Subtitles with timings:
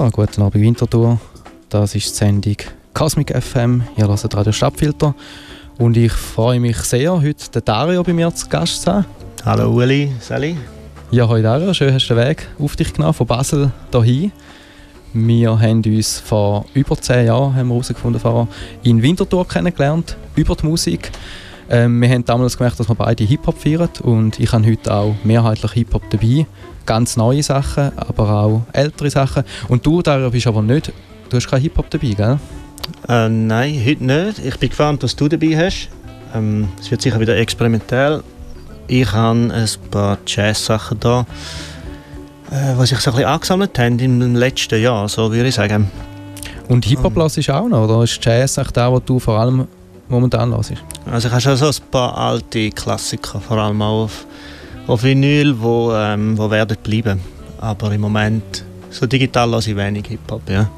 [0.00, 1.20] Ja, guten Abend Winterthur.
[1.68, 2.56] Das ist die Sendung
[2.94, 3.82] Cosmic FM.
[3.98, 5.14] Ihr hört Radio Stadtfilter.
[5.76, 9.04] Und ich freue mich sehr, heute den Dario bei mir zu Gast zu haben.
[9.44, 10.56] Hallo Uli, Sally.
[11.10, 14.32] Ja, hallo Dario, schön hast du den Weg auf dich genommen, von Basel hierhin.
[15.12, 18.48] Wir haben uns vor über zehn Jahren haben wir herausgefunden,
[18.82, 21.10] in Winterthur kennengelernt, über die Musik.
[21.70, 25.14] Ähm, wir haben damals gemerkt, dass wir beide Hip-Hop feiern und ich habe heute auch
[25.22, 26.46] mehrheitlich Hip-Hop dabei.
[26.84, 29.44] Ganz neue Sachen, aber auch ältere Sachen.
[29.68, 30.92] Und du, Dario, bist aber nicht,
[31.28, 32.38] du hast kein Hip-Hop dabei, gell?
[33.08, 34.44] Äh, nein, heute nicht.
[34.44, 35.88] Ich bin gespannt, was du dabei hast.
[36.34, 38.22] Ähm, es wird sicher wieder experimentell.
[38.88, 41.24] Ich habe ein paar Jazz-Sachen da
[42.50, 45.90] äh, was sich so ein bisschen angesammelt haben im letzten Jahr, so würde ich sagen.
[46.68, 49.66] Und Hip-Hop um, ist auch noch, oder ist Jazz echt der, was du vor allem
[50.10, 50.74] momentan hörst?
[51.06, 54.26] Also ich habe schon so ein paar alte Klassiker, vor allem auch auf,
[54.86, 57.20] auf Vinyl, wo, ähm, wo werden bleiben.
[57.58, 60.68] Aber im Moment, so digital lasse ich wenig Hip-Hop, ja.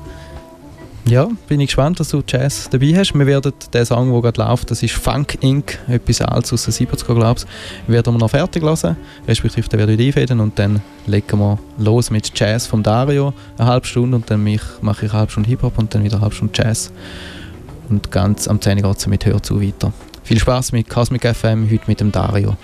[1.05, 3.12] Ja, bin ich gespannt, dass du Jazz dabei hast.
[3.14, 6.86] Wir werden den Song, der gerade läuft, das ist Funk Inc., etwas Altes aus den
[6.86, 8.96] 70er, glaube ich, werden wir noch fertig lassen,
[9.27, 13.69] respektive den werde ich einfäden und dann legen wir los mit Jazz von Dario, eine
[13.69, 16.36] halbe Stunde und dann mache ich eine halbe Stunde Hip-Hop und dann wieder eine halbe
[16.36, 16.92] Stunde Jazz.
[17.92, 19.92] Und ganz am 10 geht es mit Hör zu weiter.
[20.24, 22.56] Viel Spaß mit Cosmic FM, heute mit dem Dario.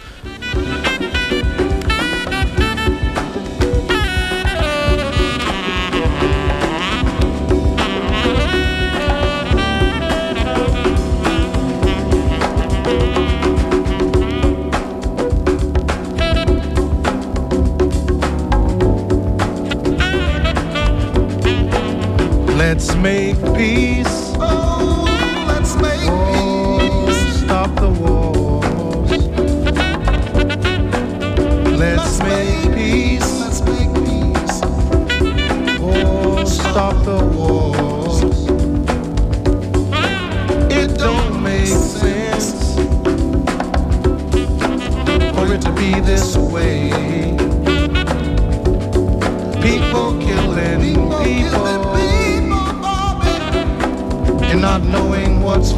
[55.49, 55.73] Knowing what's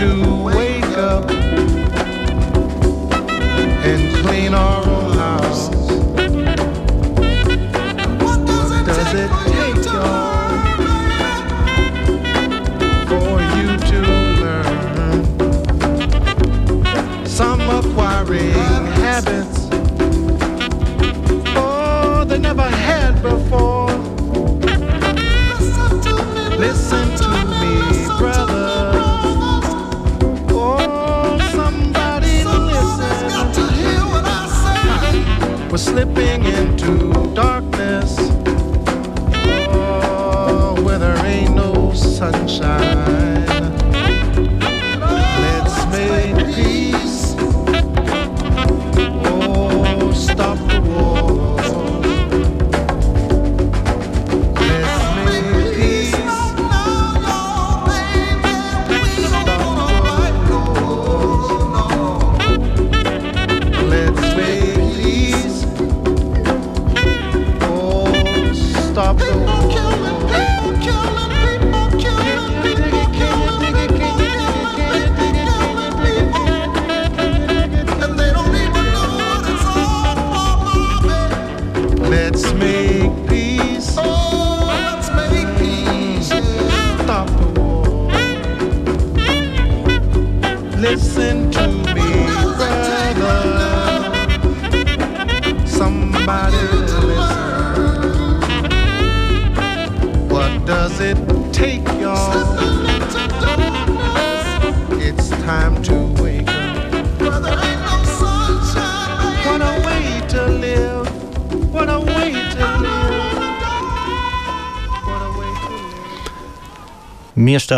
[0.00, 0.08] to
[0.42, 1.30] wake up
[3.84, 5.68] and clean our own house.
[8.22, 10.56] What does it, does it take, y'all,
[13.08, 14.00] for you to
[14.40, 15.20] learn?
[17.26, 19.68] Some acquiring habits,
[21.56, 23.90] oh, they never had before.
[26.56, 27.09] Listen
[36.00, 36.29] slipping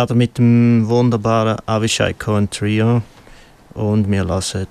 [0.03, 3.03] starten mit dem wunderbaren Avishai Cohen Trio
[3.75, 4.67] und wir lassen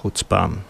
[0.00, 0.67] Chutzpam.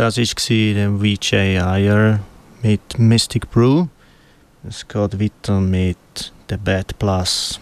[0.00, 2.20] Das war der VJ Ayer
[2.62, 3.86] mit Mystic Brew.
[4.66, 7.60] Es geht weiter mit The Bad Plus.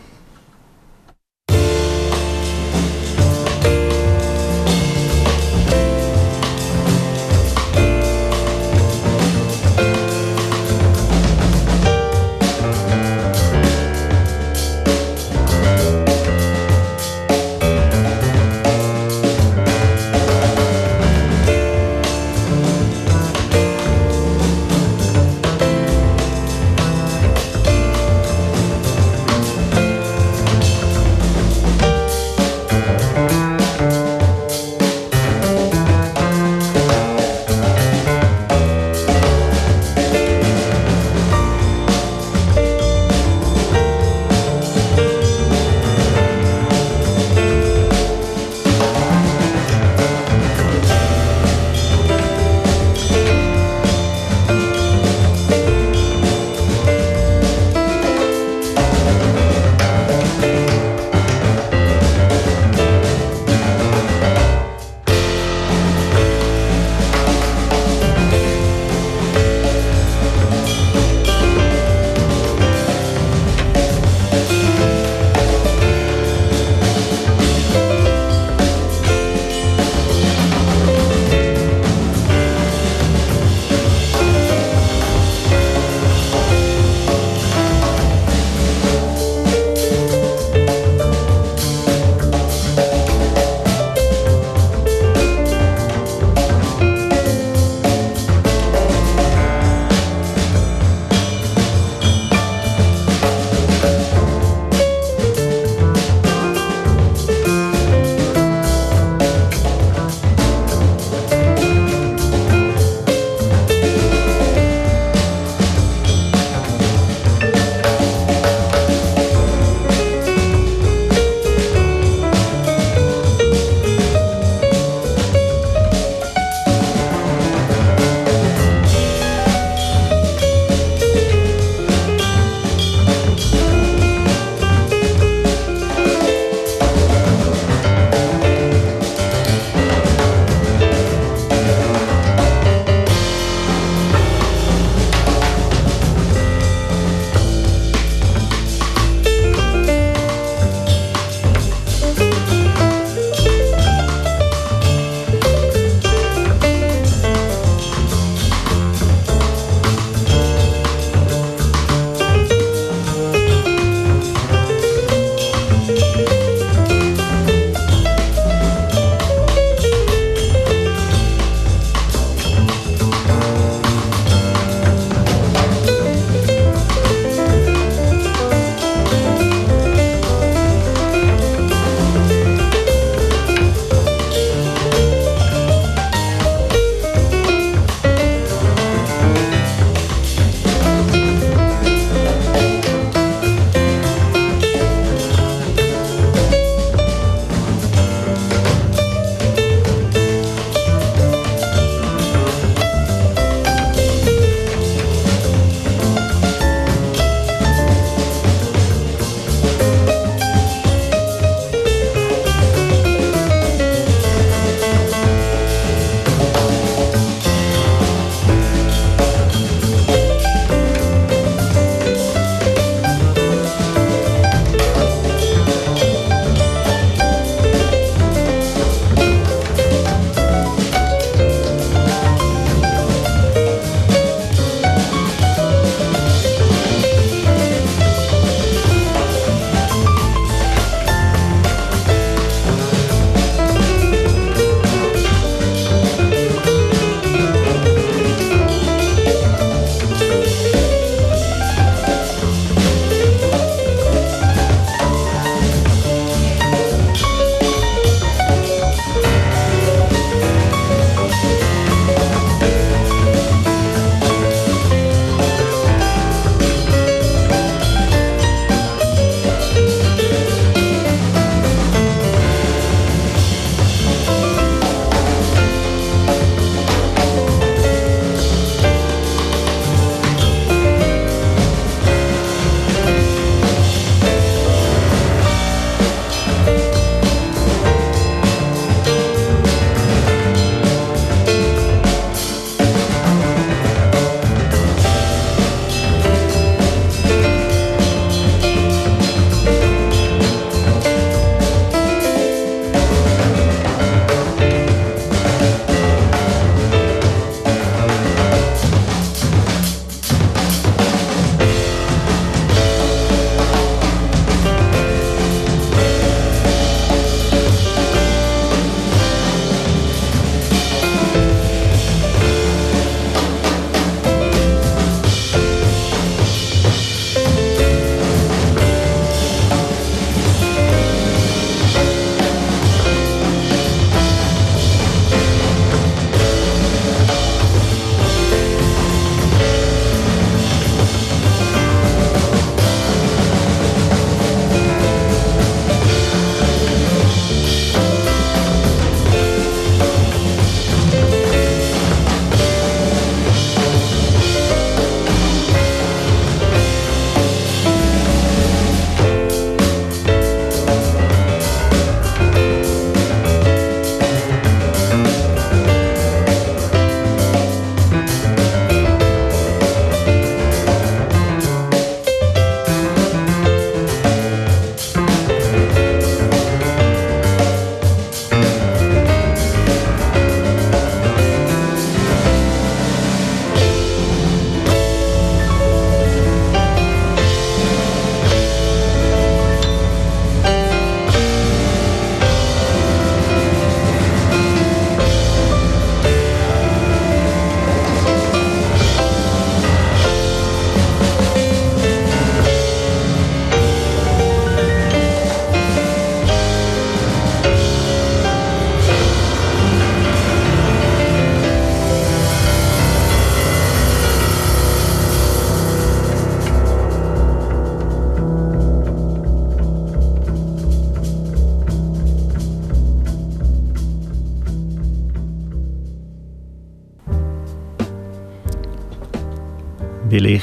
[430.39, 430.63] Weil ich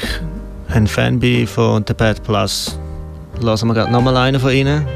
[0.68, 2.78] ein Fan bin von The Bad Plus,
[3.40, 4.86] lassen wir gerade nochmal einen von ihnen.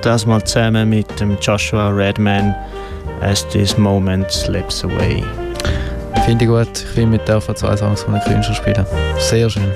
[0.00, 2.54] Das mal zusammen mit dem Joshua Redman,
[3.20, 5.22] As This Moment Slips Away.
[6.24, 6.68] Finde ich gut.
[6.74, 8.86] Ich finde, wir dürfen zwei Songs von einem Künstler spielen.
[9.18, 9.70] Sehr schön.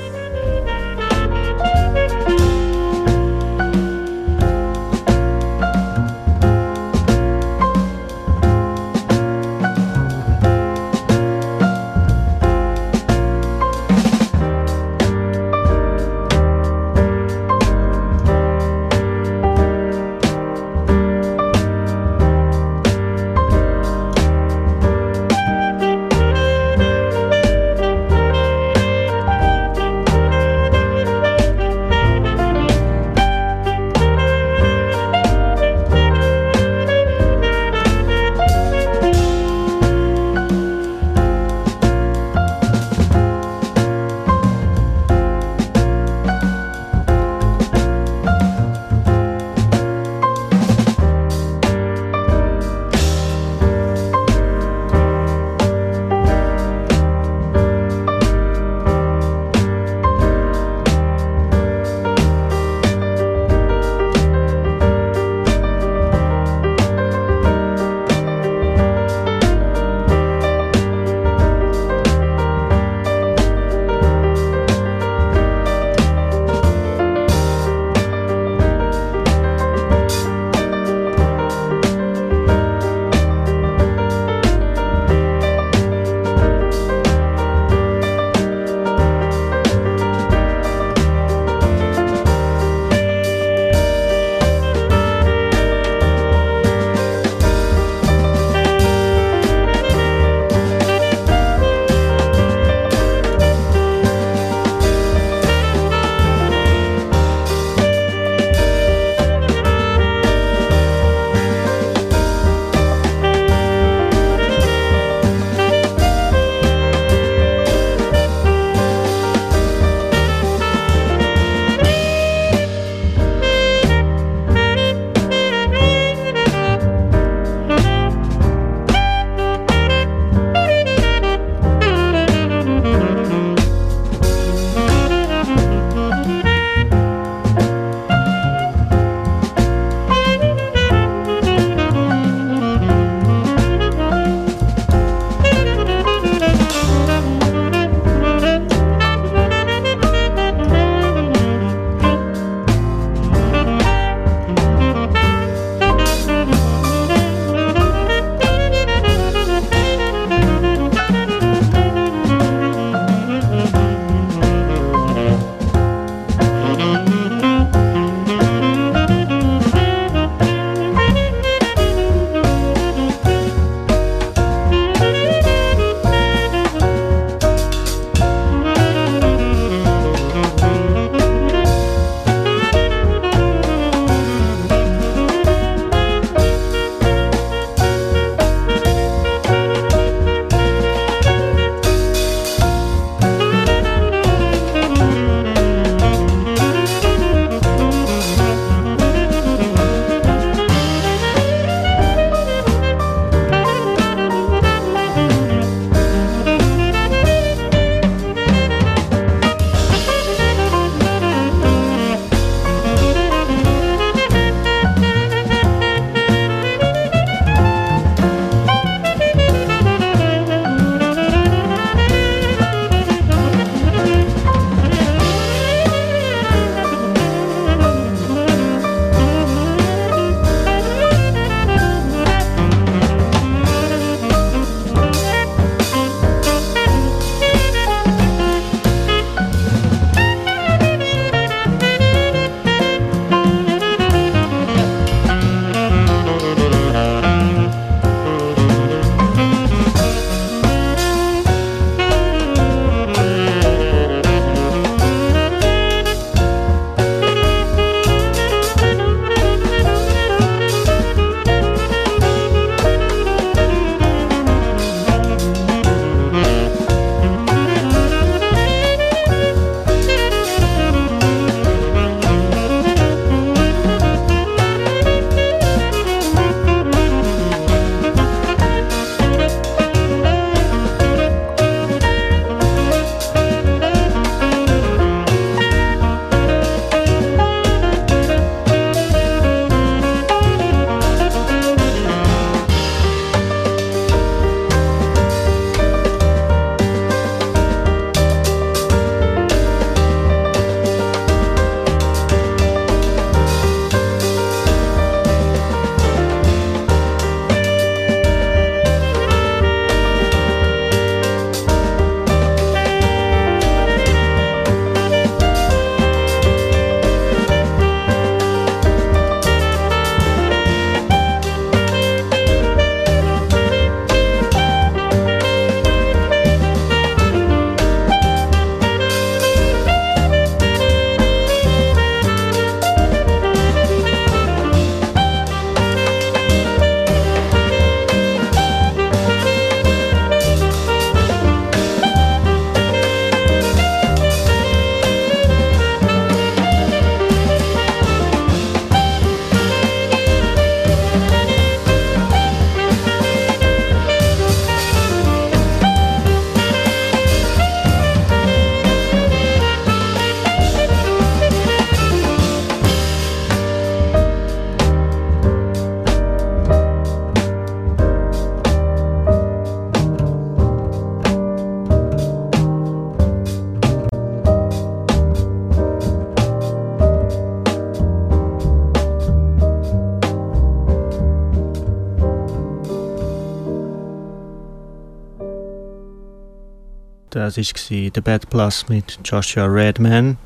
[387.49, 390.37] Das war The Bad Plus mit Joshua Redman.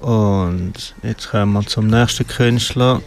[0.00, 3.02] Und jetzt kommen wir zum nächsten Künstler.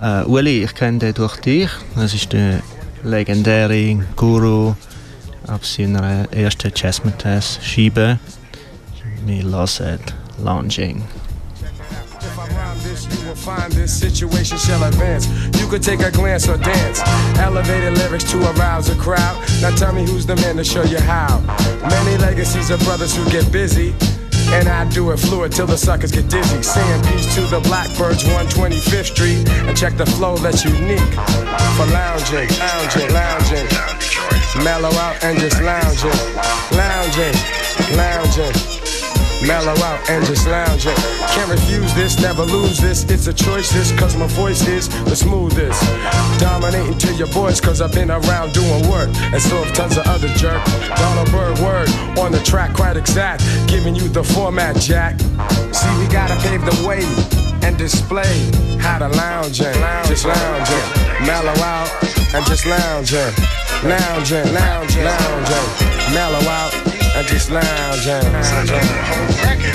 [0.00, 1.68] Äh, Uli, ich kenne den durch dich.
[1.96, 2.62] Das ist der
[3.02, 4.76] legendäre Guru
[5.48, 8.20] ab seiner ersten Jazzmetaz Scheibe.
[9.24, 9.98] Wir hören
[10.44, 11.02] Lounging.
[13.10, 15.26] You will find this situation shall advance.
[15.60, 17.00] You could take a glance or dance.
[17.38, 19.45] Elevated lyrics to arouse a crowd.
[19.60, 21.40] Now tell me who's the man to show you how.
[21.88, 23.94] Many legacies of brothers who get busy.
[24.48, 26.62] And I do it fluid till the suckers get dizzy.
[26.62, 29.48] Saying peace to the Blackbirds, 125th Street.
[29.48, 31.00] And check the flow that's unique.
[31.76, 33.66] For lounging, lounging, lounging.
[34.62, 36.10] Mellow out and just lounging.
[36.72, 37.34] Lounging,
[37.96, 39.05] lounging.
[39.44, 40.94] Mellow out and just lounging.
[41.34, 43.04] Can't refuse this, never lose this.
[43.04, 45.82] It's a choice, this, cause my voice is the smoothest.
[46.40, 49.08] Dominating to your boys, cause I've been around doing work.
[49.32, 50.64] And so have tons of other jerk.
[50.96, 53.42] Donald Byrd word on the track, quite exact.
[53.68, 55.18] Giving you the format, Jack.
[55.72, 57.04] See, we gotta pave the way
[57.66, 59.74] and display how to lounging.
[60.06, 61.26] Just lounging.
[61.26, 61.90] Mellow out
[62.34, 63.32] and just lounging.
[63.84, 66.14] Lounging, lounging, lounging.
[66.14, 66.75] Mellow out
[67.16, 68.12] and just lounging.
[68.12, 68.76] Uh,
[69.40, 69.72] record.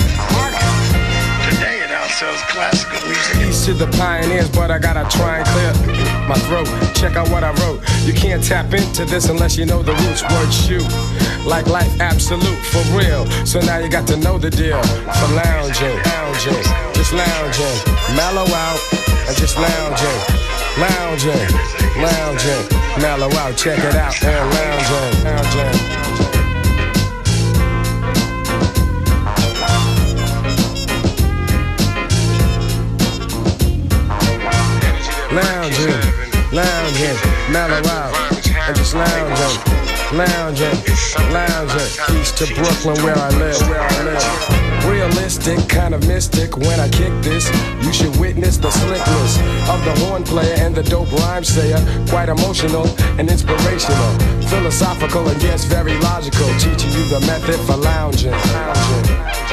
[1.50, 3.34] Today it outsells classical music.
[3.34, 5.72] Peace to the pioneers, but I gotta try and clear
[6.28, 6.68] my throat.
[6.94, 7.82] Check out what I wrote.
[8.06, 10.22] You can't tap into this unless you know the roots.
[10.22, 10.86] Word shoot.
[11.44, 13.26] Like life absolute, for real.
[13.44, 14.80] So now you got to know the deal.
[15.18, 16.62] For lounging, lounging,
[16.94, 17.76] just lounging.
[18.14, 18.78] Mellow out
[19.26, 20.20] and just lounging.
[20.78, 21.48] Lounging,
[22.00, 22.64] lounging,
[23.02, 26.31] mellow out, check it out, and lounging, lounging.
[35.32, 35.96] Lounging,
[36.52, 37.16] lounging,
[37.50, 38.12] mellow out,
[38.68, 39.56] and just lounging,
[40.12, 40.76] lounging,
[41.32, 42.20] lounging.
[42.20, 44.90] East to Brooklyn where I live, where I live.
[44.90, 46.56] Realistic, kind of mystic.
[46.56, 47.48] When I kick this,
[47.82, 49.38] you should witness the slickness
[49.70, 51.80] of the horn player and the dope rhyme sayer.
[52.08, 52.86] Quite emotional
[53.18, 54.18] and inspirational,
[54.48, 56.48] philosophical and yes, very logical.
[56.58, 58.32] Teaching you the method for lounging.
[58.32, 59.51] lounging.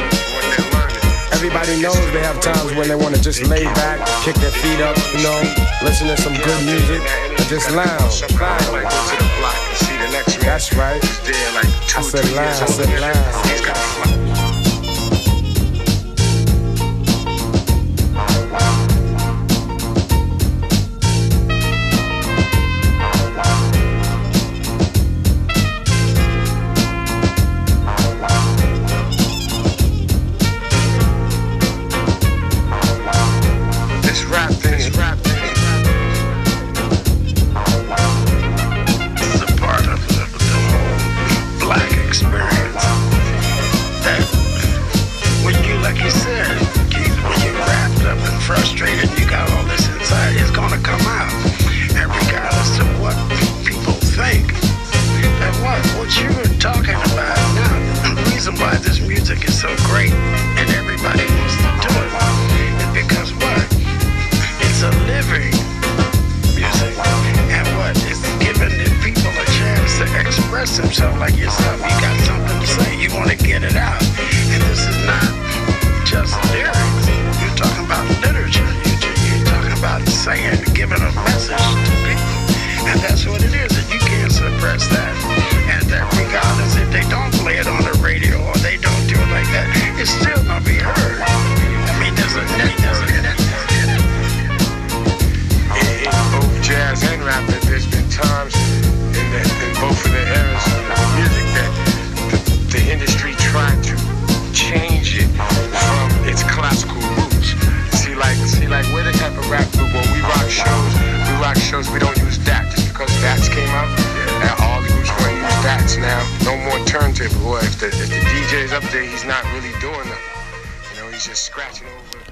[1.39, 4.81] Everybody knows they have times when they want to just lay back, kick their feet
[4.81, 5.41] up, you know,
[5.81, 8.19] listen to some good music, and just lounge.
[10.41, 11.01] That's right.
[11.01, 14.28] I said lounge, I said lounge.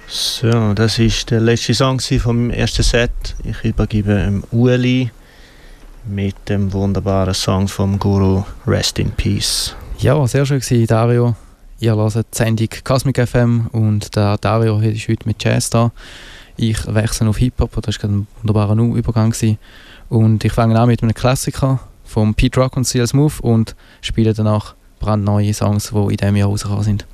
[0.07, 3.11] So, das ist der letzte Song vom ersten Set.
[3.43, 5.11] Ich übergebe dem Ueli
[6.05, 9.75] mit dem wunderbaren Song vom Guru Rest in Peace.
[9.99, 11.35] Ja, sehr schön gewesen, Dario.
[11.79, 15.91] Ihr hört die Sendung Cosmic FM und der Dario ist heute mit Jazz da.
[16.55, 19.35] Ich wechsle auf Hip-Hop, das war ein wunderbarer Übergang.
[20.09, 24.33] Und ich fange an mit einem Klassiker von Pete Rock und CL Smooth und spiele
[24.33, 27.05] danach brandneue Songs, die in diesem Jahr rausgekommen sind.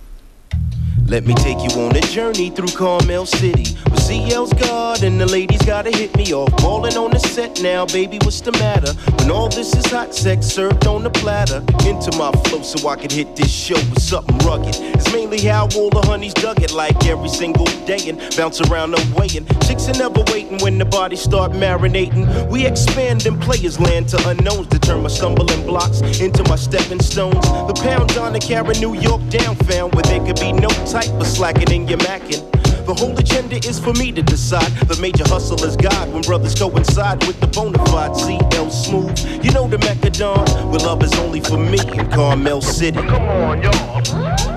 [1.13, 3.77] Let me take you on a journey through Carmel City.
[3.85, 6.49] With CL's God and the ladies gotta hit me off.
[6.57, 8.93] Balling on the set now, baby, what's the matter?
[9.19, 11.57] When all this is hot sex served on the platter.
[11.85, 14.75] Into my flow so I can hit this show with something rugged.
[14.75, 18.91] It's mainly how all the honeys dug it like every single day and bounce around
[18.91, 19.27] the way.
[19.35, 22.49] And chicks are never waiting when the bodies start marinating.
[22.49, 27.01] We expand in players land to unknowns to turn my stumbling blocks into my stepping
[27.01, 27.45] stones.
[27.67, 31.27] The pound on the carry New York down found where they could no type of
[31.27, 32.49] slacking in your macking.
[32.85, 34.69] The whole agenda is for me to decide.
[34.87, 39.17] The major hustle is God when brothers coincide with the bona fide CL Smooth.
[39.43, 42.99] You know the Mecca Don, where love is only for me in Carmel City.
[42.99, 44.52] Come on, y'all.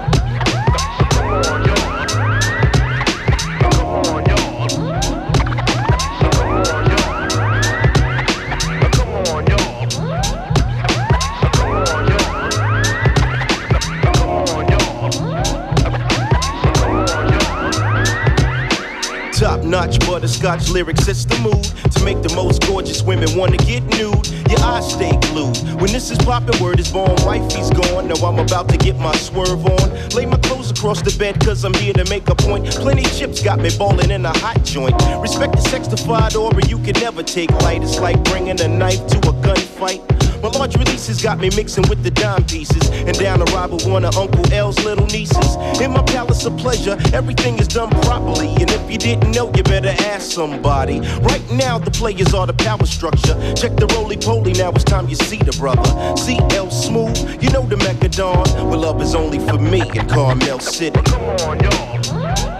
[19.66, 24.26] Notch butterscotch lyrics, it's the mood to make the most gorgeous women wanna get nude.
[24.48, 25.56] Your eyes stay glued.
[25.80, 28.08] When this is poppin', word is born, wifey's gone.
[28.08, 30.10] Now I'm about to get my swerve on.
[30.10, 32.66] Lay my clothes across the bed, cause I'm here to make a point.
[32.66, 34.94] Plenty chips got me ballin' in a hot joint.
[35.20, 37.82] Respect the sexified aura, you can never take light.
[37.82, 40.25] It's like bringing a knife to a gunfight.
[40.42, 42.88] My large releases got me mixing with the dime pieces.
[42.90, 45.56] And down the ride with one of Uncle L's little nieces.
[45.80, 48.48] In my palace of pleasure, everything is done properly.
[48.48, 51.00] And if you didn't know, you better ask somebody.
[51.00, 53.34] Right now, the players are the power structure.
[53.54, 55.84] Check the roly poly, now it's time you see the brother.
[56.16, 58.46] CL Smooth, you know the Mecca Don.
[58.68, 61.00] Where love is only for me in Carmel City.
[61.02, 62.55] Come on, y'all.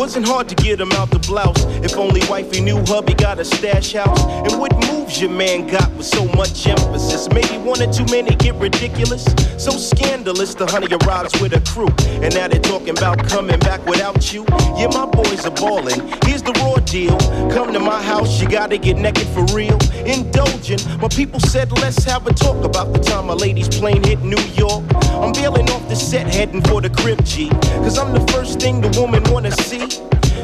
[0.00, 1.62] Wasn't hard to get him out the blouse.
[1.84, 4.24] If only wifey knew hubby got a stash house.
[4.50, 7.28] And what moves your man got with so much emphasis?
[7.28, 9.26] Maybe one or too many get ridiculous.
[9.62, 11.92] So scandalous, the honey arrives with a crew.
[12.24, 14.46] And now they're talking about coming back without you.
[14.74, 16.00] Yeah, my boys are ballin'.
[16.24, 17.18] Here's the raw deal.
[17.52, 19.76] Come to my house, you gotta get naked for real.
[20.06, 20.80] Indulgent.
[20.98, 24.42] My people said, let's have a talk about the time my lady's plane hit New
[24.54, 24.82] York.
[25.20, 27.50] I'm bailing off the set, heading for the crib, G.
[27.84, 29.89] Cause I'm the first thing the woman wanna see.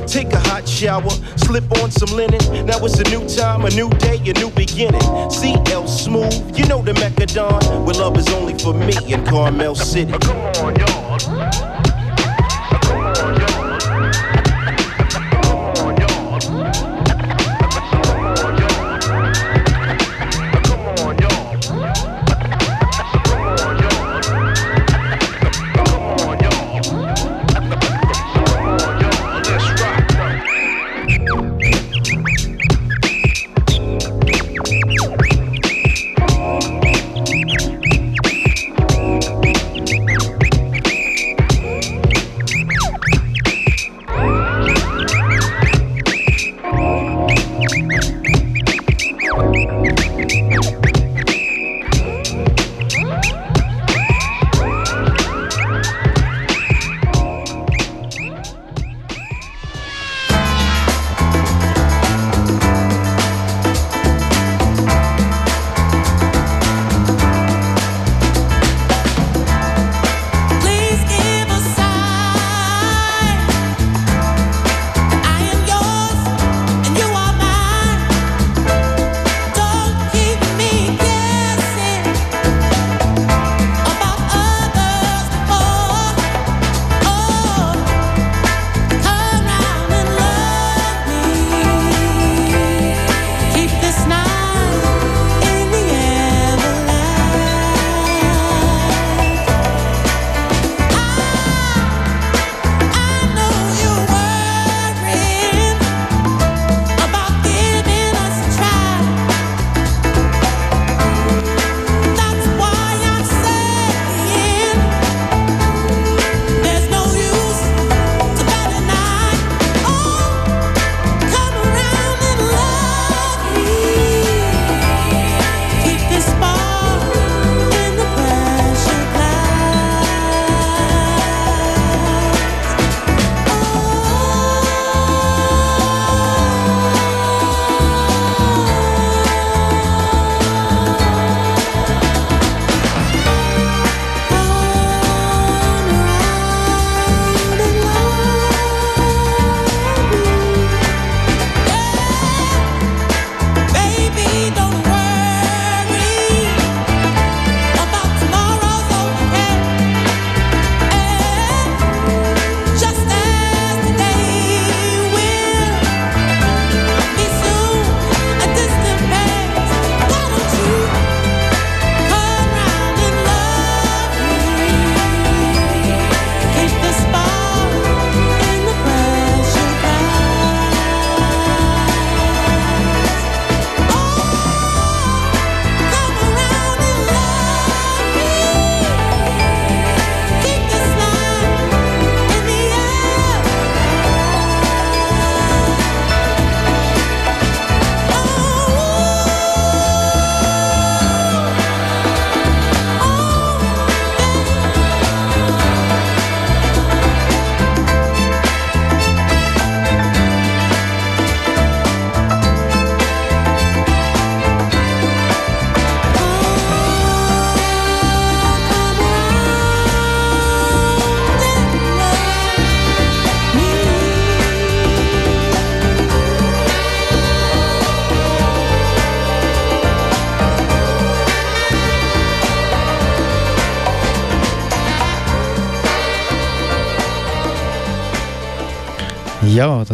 [0.07, 2.41] Take a hot shower, slip on some linen.
[2.67, 5.01] Now it's a new time, a new day, a new beginning.
[5.31, 7.61] CL Smooth, you know the Mecca Don.
[7.85, 10.13] Where love is only for me in Carmel City.
[10.13, 11.76] Come on, y'all.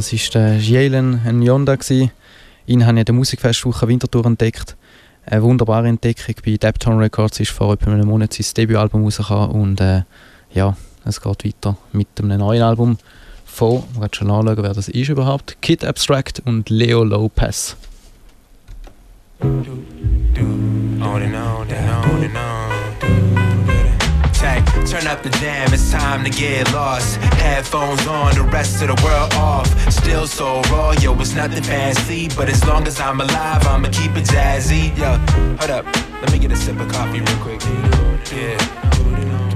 [0.03, 1.77] Das war der Jalen Nyonda.
[2.67, 4.77] Ihn habe ich in der Musikfestwoche Winterthur entdeckt.
[5.25, 6.35] Eine wunderbare Entdeckung.
[6.45, 10.03] Bei Depton Records ist vor etwa einem Monat sein Debütalbum rausgekommen und äh,
[10.53, 12.99] ja, es geht weiter mit einem neuen Album
[13.45, 17.77] von, ich werde schon anschauen, wer das ist überhaupt, Kid Abstract und Leo Lopez.
[24.93, 27.17] Turn up the jam, it's time to get lost.
[27.41, 29.67] Headphones on, the rest of the world off.
[29.91, 32.29] Still so raw, yo, it's nothing fancy.
[32.37, 34.95] But as long as I'm alive, I'ma keep it jazzy.
[34.99, 35.17] Yo,
[35.57, 35.87] hold up,
[36.21, 37.63] let me get a sip of coffee real quick.
[38.31, 38.61] Yeah.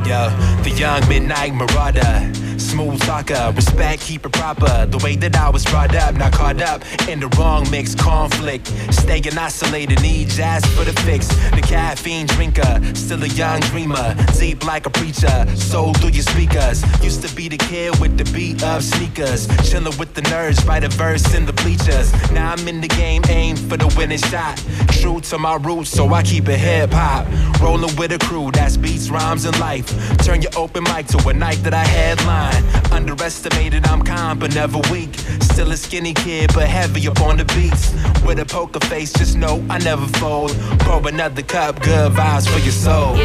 [0.08, 2.45] Yo, the young midnight marauder.
[2.58, 4.86] Smooth talker, respect, keep it proper.
[4.86, 8.66] The way that I was brought up, not caught up in the wrong mix, conflict.
[8.92, 11.28] Staying isolated, need jazz for the fix.
[11.50, 14.14] The caffeine drinker, still a young dreamer.
[14.38, 16.82] Deep like a preacher, soul through your speakers.
[17.02, 19.48] Used to be the kid with the beat of sneakers.
[19.68, 22.12] Chilling with the nerds, write a verse in the bleachers.
[22.32, 24.56] Now I'm in the game, aim for the winning shot.
[25.00, 27.26] True to my roots, so I keep it hip hop.
[27.60, 29.88] Rolling with a crew that's beats, rhymes, and life.
[30.18, 32.45] Turn your open mic to a night that I headline.
[32.92, 35.14] Underestimated, I'm calm but never weak.
[35.40, 37.92] Still a skinny kid, but heavy up on the beats.
[38.24, 40.50] With a poker face, just know I never fold.
[40.80, 43.16] Pour another cup, good vibes for your soul.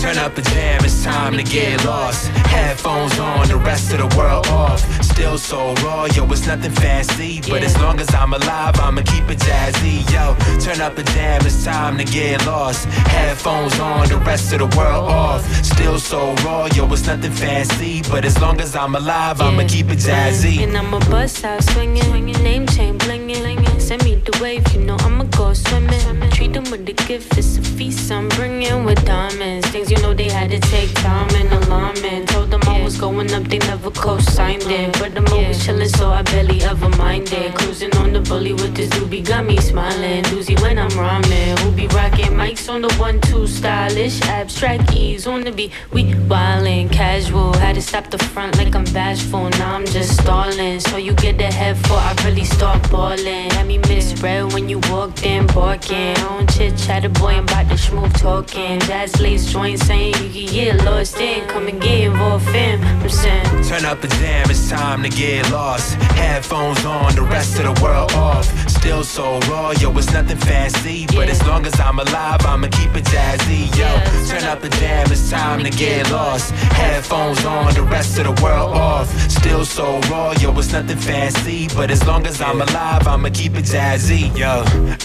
[0.00, 2.28] Turn up the jam, it's time to get lost.
[2.54, 4.80] Headphones on, the rest of the world off.
[5.04, 7.40] Still so raw, yo, it's nothing fancy.
[7.48, 10.00] But as long as I'm alive, I'ma keep it jazzy.
[10.12, 12.86] Yo, turn up the jam, it's time to get lost.
[12.86, 15.42] Headphones on, the rest of the world off.
[15.64, 18.02] Still so raw, yo, it's nothing fancy.
[18.10, 20.62] But as long as I'm alive, I'ma keep it jazzy.
[20.62, 23.80] And I'ma bust out swinging, name chain blinging.
[23.80, 26.29] Send me the wave, you know I'ma go swimming.
[26.40, 29.68] Treat them with a gift, it's a feast I'm bringing with diamonds.
[29.68, 32.24] Things you know they had to take time and alarming.
[32.28, 34.98] Told them I was going up, they never co-signed it.
[34.98, 37.54] But I'm always chillin', so I barely ever mind it.
[37.56, 40.24] Cruising on the bully with this doobie, got me smiling.
[40.24, 41.58] Doozy when I'm rhyming.
[41.58, 45.72] Who be rocking mics on the one, two, stylish, abstract ease on the beat.
[45.92, 47.52] We wildin', casual.
[47.58, 49.50] Had to stop the front like I'm bashful.
[49.50, 50.80] Now I'm just stalling.
[50.80, 53.50] So you get the head for I really start ballin'.
[53.50, 56.29] Had me misread when you walked in, barking.
[56.30, 58.78] On chit chatter, boy, I'm about to smooth talking.
[58.80, 61.44] Jazz lace joint saying you can get lost in.
[61.48, 62.80] Come and get involved, fam.
[63.02, 63.64] I'm saying.
[63.64, 65.94] Turn up the jam, it's time to get lost.
[66.20, 68.46] Headphones on, the rest of the world off.
[68.68, 71.06] Still so raw, yo, it's nothing fancy.
[71.06, 73.66] But as long as I'm alive, I'ma keep it jazzy.
[73.76, 73.90] Yo,
[74.30, 76.52] turn up the jam, it's time to get lost.
[76.78, 79.08] Headphones on, the rest of the world off.
[79.30, 81.68] Still so raw, yo, it's nothing fancy.
[81.74, 84.30] But as long as I'm alive, I'ma keep it jazzy.
[84.38, 84.64] Yo,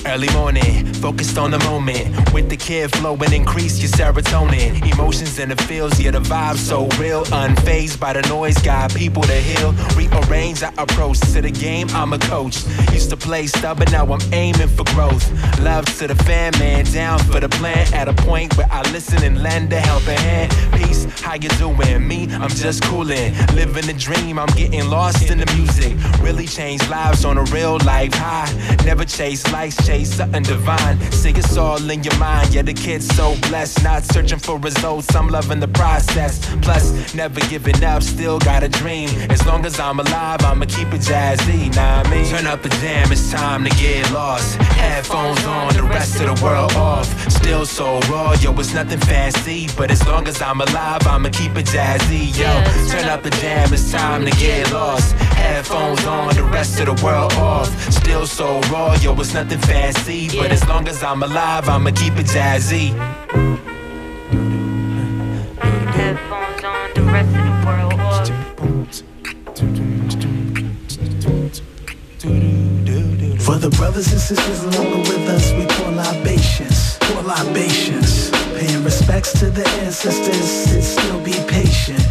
[0.09, 0.85] early morning,
[1.15, 2.33] focused on the moment.
[2.33, 4.91] With the kid flowing, increase your serotonin.
[4.91, 7.23] Emotions in the fields, yeah, the vibe so real.
[7.25, 9.71] Unfazed by the noise, got people to heal.
[9.95, 12.65] Rearrange our approach to the game, I'm a coach.
[12.91, 15.25] Used to play stubborn, now I'm aiming for growth.
[15.61, 17.93] Love to the fan, man, down for the plan.
[17.93, 20.51] At a point where I listen and lend a helping hand.
[20.73, 22.05] Peace, how you doing?
[22.05, 23.33] Me, I'm just coolin'.
[23.55, 25.93] Living the dream, I'm getting lost in the music.
[26.21, 28.51] Really change lives on a real life high.
[28.83, 30.97] Never chase likes, chase something divine.
[31.11, 32.53] See, it's all in your mind.
[32.53, 33.83] Yeah, the kid's so blessed.
[33.83, 36.39] Not searching for results, I'm loving the process.
[36.61, 39.09] Plus, never giving up, still got a dream.
[39.29, 41.73] As long as I'm alive, I'ma keep it jazzy.
[41.75, 44.55] Nah, I mean, turn up the jam, it's time to get lost.
[44.55, 47.07] Headphones on, the rest of the world off.
[47.31, 49.67] Still so raw, yo, it's nothing fancy.
[49.77, 52.35] But as long as I'm alive, I'ma keep it jazzy.
[52.37, 52.51] Yo,
[52.91, 55.15] turn up the jam, it's time to get lost.
[55.45, 57.69] Headphones on, the rest of the world off.
[57.91, 60.27] Still so raw, yo, it's nothing fancy.
[60.37, 62.87] But as long as I'm alive, I'ma keep it jazzy.
[65.97, 68.27] Headphones on, the rest of the world off.
[73.45, 78.31] For the brothers and sisters no longer with us, we pour libations, pour libations.
[78.57, 82.03] Paying respects to the ancestors, and still be patient,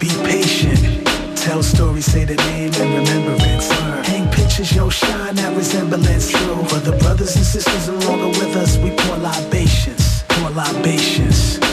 [0.00, 1.09] be patient.
[1.40, 3.70] Tell stories, say the name and remembrance.
[4.06, 6.30] Hang pictures, yo, shine that resemblance.
[6.30, 6.64] True.
[6.64, 11.69] For the brothers and sisters no longer with us, we pour libations, pour libations.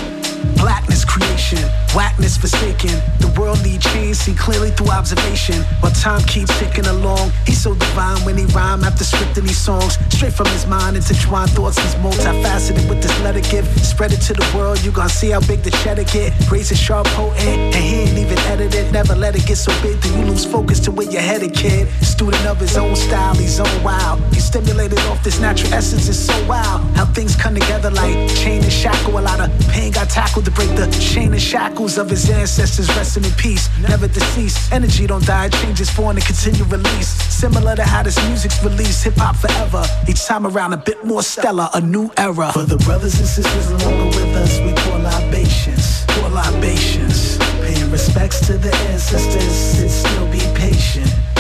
[1.47, 2.91] Blackness whackness forsaken.
[3.19, 5.63] The world need change, see clearly through observation.
[5.79, 9.97] While time keeps ticking along, he's so divine when he rhyme after scripting these songs.
[10.09, 13.79] Straight from his mind, into intertwined thoughts, he's multifaceted with this letter gift.
[13.79, 16.33] Spread it to the world, you gon' see how big the cheddar get.
[16.51, 18.91] Raise sharp, potent, and he ain't even edited.
[18.91, 21.87] Never let it get so big that you lose focus to where you're headed, kid.
[22.03, 24.19] Student of his own style, he's own wild.
[24.33, 26.81] He's stimulated off this natural essence, it's so wild.
[26.97, 29.17] How things come together like chain and shackle.
[29.17, 32.87] A lot of pain got tackled to break the chain and shackles of his ancestors.
[32.97, 34.71] Resting in peace, never deceased.
[34.71, 37.09] Energy don't die, it changes for and continue release.
[37.41, 39.83] Similar to how this music's released, hip hop forever.
[40.07, 42.51] Each time around, a bit more stellar, a new era.
[42.51, 47.37] For the brothers and sisters longer with us, we pour libations, pour libations.
[47.61, 51.36] Paying respects to the ancestors, and still be patient.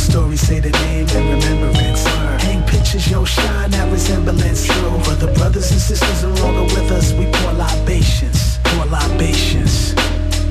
[0.00, 2.04] Stories, say the name and remembrance.
[2.42, 4.66] Hang pictures, yo, shine that resemblance.
[4.66, 4.98] True.
[5.04, 9.94] For the brothers and sisters no longer with us, we pour libations, pour libations.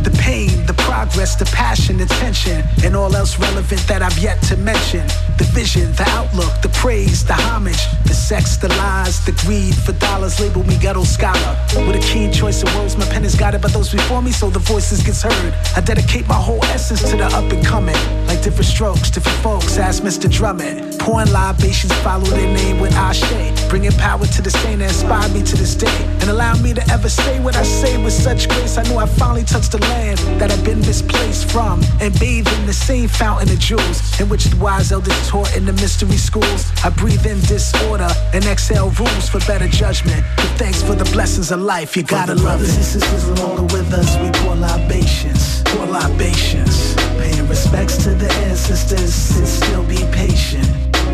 [0.04, 4.40] The pain, the progress, the passion, the tension, and all else relevant that I've yet
[4.44, 5.02] to mention.
[5.40, 9.94] The vision, the outlook, the praise, the homage, the sex, the lies, the greed for
[9.94, 10.40] dollars.
[10.40, 11.58] Label me ghetto scholar.
[11.88, 14.52] With a keen choice of words, my pen is guided by those before me, so
[14.52, 15.54] the voices gets heard.
[15.76, 17.98] I dedicate my whole essence to the up and coming.
[18.28, 20.30] Like different strokes, different folks, ask Mr.
[20.30, 21.00] Drummond.
[21.00, 23.26] Pouring libations, follow their name with Ashe.
[23.70, 26.00] Bringing power to the stain that inspired me to this day.
[26.22, 28.78] And allow me to ever say what I say with such grace.
[28.78, 31.82] I know I finally touched the land that Been displaced from.
[32.02, 35.66] And bathe in the same fountain of jewels in which the wise elders taught in
[35.66, 36.72] the mystery schools.
[36.84, 40.24] I breathe in disorder and exhale rules for better judgment.
[40.36, 41.96] But thanks for the blessings of life.
[41.96, 42.68] You gotta love it.
[42.68, 46.96] Brothers and sisters no longer with us, we pour libations, pour libations.
[47.18, 50.68] Paying respects to the ancestors and still be patient,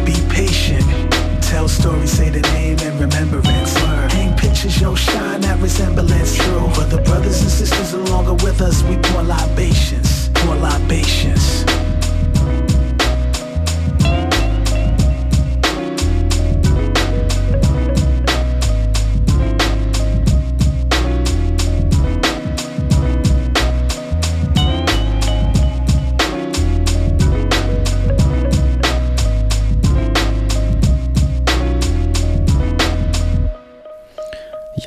[0.06, 0.86] be patient.
[1.42, 3.74] Tell stories, say the name and remembrance.
[4.14, 4.25] Hang
[4.56, 6.36] pictures, yo, shine that resemblance.
[6.36, 6.70] True.
[6.74, 11.75] For the brothers and sisters no longer with us, we pour libations, pour libations.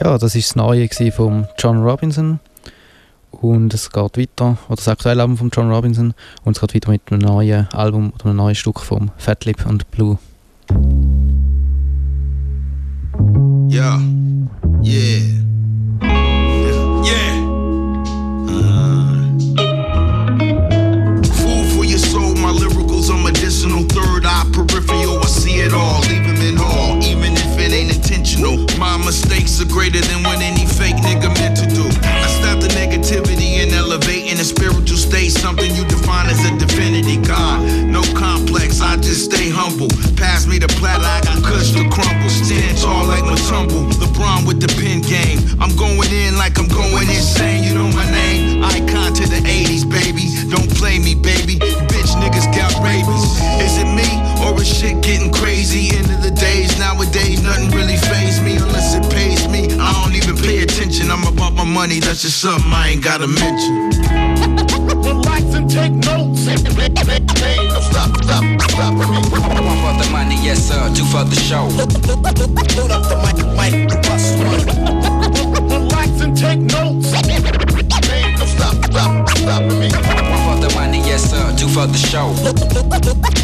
[0.00, 2.38] Ja, das war das Neue von John Robinson.
[3.32, 6.14] Und es geht weiter, oder das aktuelle Album von John Robinson.
[6.44, 9.90] Und es geht weiter mit einem neuen Album oder einem neuen Stück von Fatlip und
[9.90, 10.18] Blue.
[13.70, 14.00] Yeah.
[14.84, 15.37] Yeah.
[29.58, 31.84] Mistakes are greater than what any fake nigga meant to do.
[32.02, 36.56] I stop the negativity and elevate in a spiritual state, something you define as a
[36.58, 37.16] divinity.
[37.16, 39.88] God, no complex, I just stay humble.
[40.16, 42.30] Pass me the platter, I got kush to crumble.
[42.30, 43.90] Stand tall like Matumble.
[43.98, 45.38] LeBron with the pin game.
[45.60, 47.64] I'm going in like I'm going insane.
[47.64, 48.62] You know my name?
[48.62, 50.28] Icon to the 80s, baby.
[50.50, 51.58] Don't play me, baby.
[51.90, 53.24] Bitch niggas got rabies.
[53.62, 54.08] Is it me
[54.44, 55.96] or is shit getting crazy?
[55.96, 59.37] End of the days, nowadays, nothing really phase me unless it pays
[61.78, 63.90] money, that's just something I ain't gotta mention.
[65.06, 66.40] Relax and take notes.
[67.90, 69.20] Stop, stop, stop for me.
[69.62, 70.82] One for the money, yes sir.
[70.92, 71.68] Two for the show.
[72.76, 74.62] Load up the mic, mic, bust one.
[75.70, 77.10] Relax and take notes.
[78.56, 80.17] Stop, stop, stop for me.
[81.38, 81.56] One for the money, yes sir.
[81.56, 82.28] Two for the show.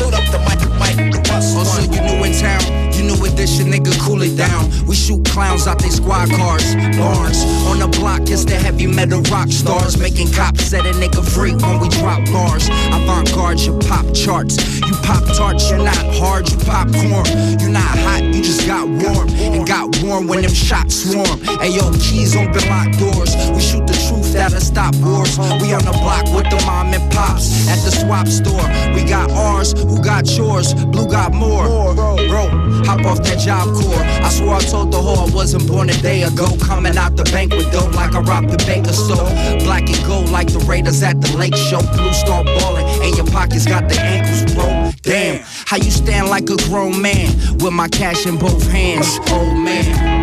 [0.00, 2.60] Load up the mic, mic, bust Oh, so you new in town?
[2.94, 4.70] You new edition, nigga, cool it down.
[4.86, 7.44] We shoot clowns out they squad cars, barns.
[7.66, 9.98] On the block, it's the heavy metal rock stars.
[9.98, 12.68] Making cops set a nigga free when we drop bars.
[12.90, 14.58] Avant garde, you pop charts.
[14.80, 17.26] You pop tarts, you're not hard, you popcorn.
[17.60, 19.28] You're not hot, you just got warm.
[19.30, 21.38] And got warm when them shots swarm.
[21.62, 23.34] Ayo, keys open locked doors.
[23.54, 25.38] We shoot the truth that'll stop wars.
[25.62, 27.68] We on the block with the mom and pops.
[27.68, 30.74] At the swap store, we got ours, who got yours?
[30.86, 31.64] Blu got more.
[31.94, 32.48] Bro,
[32.84, 34.02] hop off that job core.
[34.24, 36.46] I swore I told the whore I wasn't born a day ago.
[36.60, 39.28] Coming out the bank with dope like I robbed the bank store.
[39.64, 41.80] Black and gold like the Raiders at the lake show.
[41.94, 44.90] Blue star ballin', and your pockets got the ankles, bro.
[45.02, 47.28] Damn, how you stand like a grown man
[47.58, 50.13] with my cash in both hands, old man.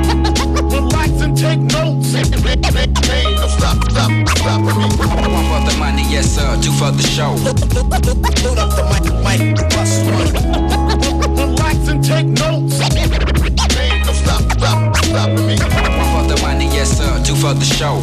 [0.72, 2.12] Relax and take notes.
[3.58, 4.88] Stop, stop, stop for me.
[5.32, 6.60] One for the money, yes sir.
[6.62, 7.34] Two for the show.
[8.44, 10.32] Load up the mic, mic, bust one.
[11.36, 12.76] Relax and take notes.
[14.18, 15.91] Stop, stop, stop for me.
[16.74, 17.24] Yes sir.
[17.24, 17.96] Two for the show.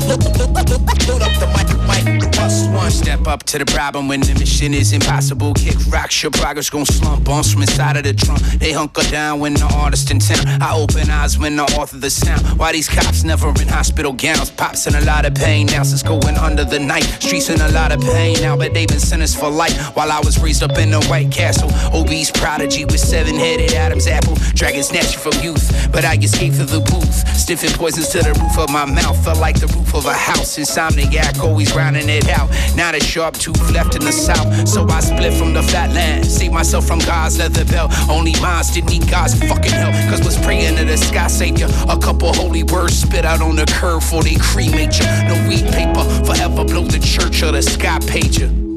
[1.08, 2.28] Load up the mic, mic,
[2.72, 2.90] one.
[2.90, 5.54] Step up to the problem when the mission is impossible.
[5.54, 7.24] Kick rocks, your progress gon' slump.
[7.24, 8.40] Bumps from inside of the trunk.
[8.58, 10.62] They hunker down when the artist in town.
[10.62, 12.42] I open eyes when the author the sound.
[12.58, 14.50] Why these cops never in hospital gowns?
[14.50, 17.04] Pops in a lot of pain now since going under the night.
[17.20, 19.96] Streets in a lot of pain now, but they've been sentenced for life.
[19.96, 24.34] While I was raised up in the White Castle, obese prodigy with seven-headed Adam's apple,
[24.54, 25.90] dragon snatched from youth.
[25.92, 29.38] But I escaped through the booth, stiffing poisons to the roof of my mouth felt
[29.38, 30.58] like the roof of a house.
[30.58, 32.50] Insomniac, always rounding it out.
[32.76, 34.68] Now the sharp tooth left in the south.
[34.68, 36.26] So I split from the flatland.
[36.26, 37.92] Save myself from God's leather belt.
[38.08, 39.94] Only mine didn't need God's fucking help.
[40.10, 41.68] Cause was praying to the sky savior.
[41.88, 45.06] A couple holy words spit out on the curb for they cremate you.
[45.28, 48.67] No weed paper, forever blow the church or the sky pager.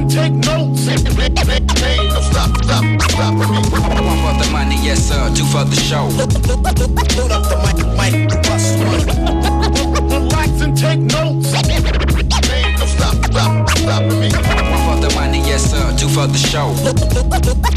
[0.00, 0.82] And take notes.
[2.30, 3.60] Stop, stop, stop for me.
[3.70, 5.32] One for the money, yes sir.
[5.34, 6.06] Two for the show.
[6.16, 9.02] Load up the mic, mic, bust one.
[10.08, 11.48] Relax and take notes.
[11.50, 14.30] Stop, stop, stop for me.
[14.74, 15.96] One for the money, yes sir.
[15.96, 16.68] Two for the show.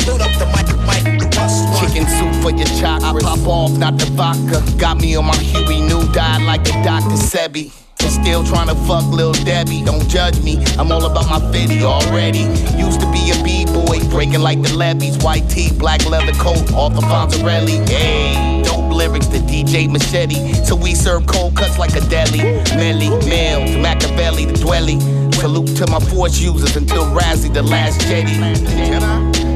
[0.08, 1.80] Load up the mic, mic, bust one.
[1.80, 3.04] Chicken soup for your chakras.
[3.04, 4.62] I pop off, not the vodka.
[4.78, 7.18] Got me on my Huey new died like a Dr.
[7.18, 7.72] Sebi.
[8.04, 9.84] And Still trying to fuck Lil Debbie.
[9.84, 12.46] Don't judge me, I'm all about my fitty already.
[12.78, 15.18] Used to be a B-boy, breaking like the levies.
[15.18, 17.88] White tee, black leather coat, off of Fonzarelli.
[17.90, 20.54] Hey, dope lyrics to DJ Machete.
[20.66, 22.40] So we serve cold cuts like a deli.
[22.78, 25.00] Melly, Mills, Machiavelli, the Dwelly.
[25.34, 29.53] Salute to my force users until Razzie, the last Jedi.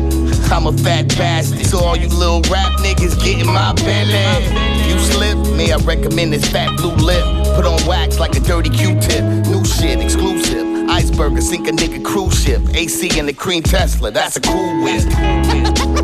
[0.52, 1.66] I'm a fat bastard.
[1.66, 4.88] So all you little rap niggas get in my belly.
[4.88, 7.24] You slip, me, I recommend this fat blue lip.
[7.56, 9.24] Put on wax like a dirty Q-tip.
[9.48, 10.66] New shit, exclusive.
[10.90, 12.62] Iceberg, sink a nigga cruise ship.
[12.74, 15.04] AC and the cream Tesla, that's a cool whip.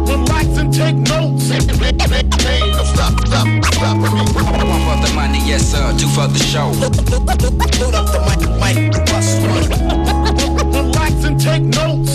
[0.08, 1.44] Relax and take notes.
[2.94, 4.26] Stop, stop, stop for me.
[4.34, 5.98] One for the money, yes sir.
[5.98, 6.70] Two for the show.
[7.80, 10.72] Load up the mic, mic, bust one.
[10.72, 12.12] Relax and take notes.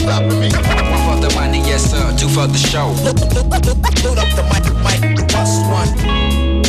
[0.00, 0.48] Stop, stop, stop for me.
[0.90, 2.16] One for the money, yes sir.
[2.16, 2.88] Two for the show.
[4.04, 4.64] Load up the mic,
[5.02, 6.59] mic, bust one.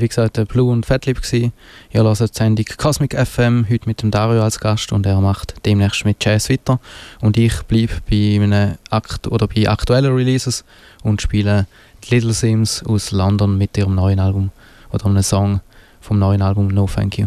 [0.00, 1.52] Wie gesagt Blue und Fatlip gsi.
[1.92, 5.54] Ihr hört die Sendung Cosmic FM heute mit dem Dario als Gast und er macht
[5.64, 6.80] demnächst mit Jazz weiter
[7.20, 10.64] und ich bleibe bei einem Akt oder bei aktuellen Releases
[11.02, 11.66] und spiele
[12.04, 14.50] die Little Sims aus London mit ihrem neuen Album
[14.92, 15.60] oder einem Song
[16.00, 17.26] vom neuen Album No Thank You.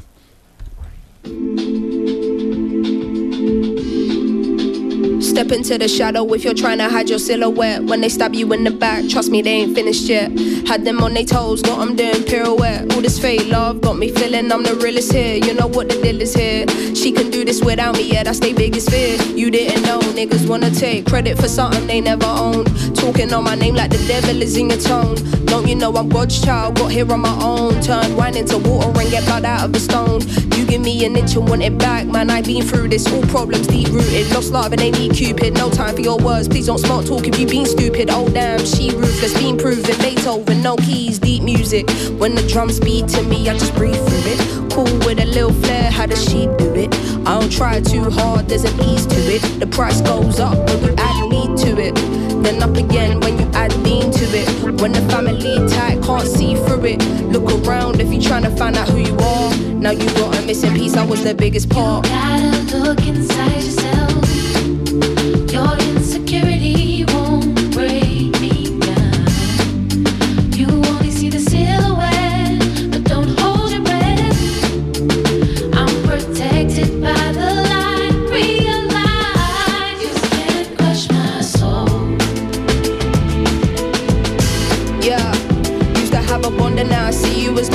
[5.34, 7.84] Step into the shadow if you're trying to hide your silhouette.
[7.84, 10.30] When they stab you in the back, trust me, they ain't finished yet.
[10.68, 12.94] Had them on their toes, got them doing pirouette.
[12.94, 15.38] All this fake love got me feeling I'm the realest here.
[15.44, 16.68] You know what the deal is here.
[16.94, 19.20] She can do this without me, yeah, that's their biggest fear.
[19.36, 22.68] You didn't know, niggas wanna take credit for something they never owned.
[22.96, 25.16] Talking on my name like the devil is in your tone.
[25.46, 27.82] Don't you know I'm God's child, got here on my own.
[27.82, 30.22] Turn wine into water and get blood out of the stone.
[30.58, 32.30] You give me an inch and want it back, man.
[32.30, 34.32] I've been through this, all problems deep rooted.
[34.32, 35.54] Lost love and they need Cupid.
[35.54, 38.10] No time for your words, please don't smart talk if you been stupid.
[38.12, 39.98] Oh damn, she ruthless, been proven.
[40.00, 41.90] Beethoven, no keys, deep music.
[42.20, 44.72] When the drums beat to me, I just breathe through it.
[44.74, 46.94] Cool with a little flair, how does she do it?
[47.26, 49.42] I don't try too hard, there's an ease to it.
[49.62, 51.96] The price goes up when you add me to it.
[52.44, 54.82] Then up again when you add lean to it.
[54.82, 57.02] When the family tight, can't see through it.
[57.32, 59.56] Look around if you're trying to find out who you are.
[59.72, 62.04] Now you got a missing piece, I was the biggest part.
[62.04, 64.13] Gotta look inside yourself.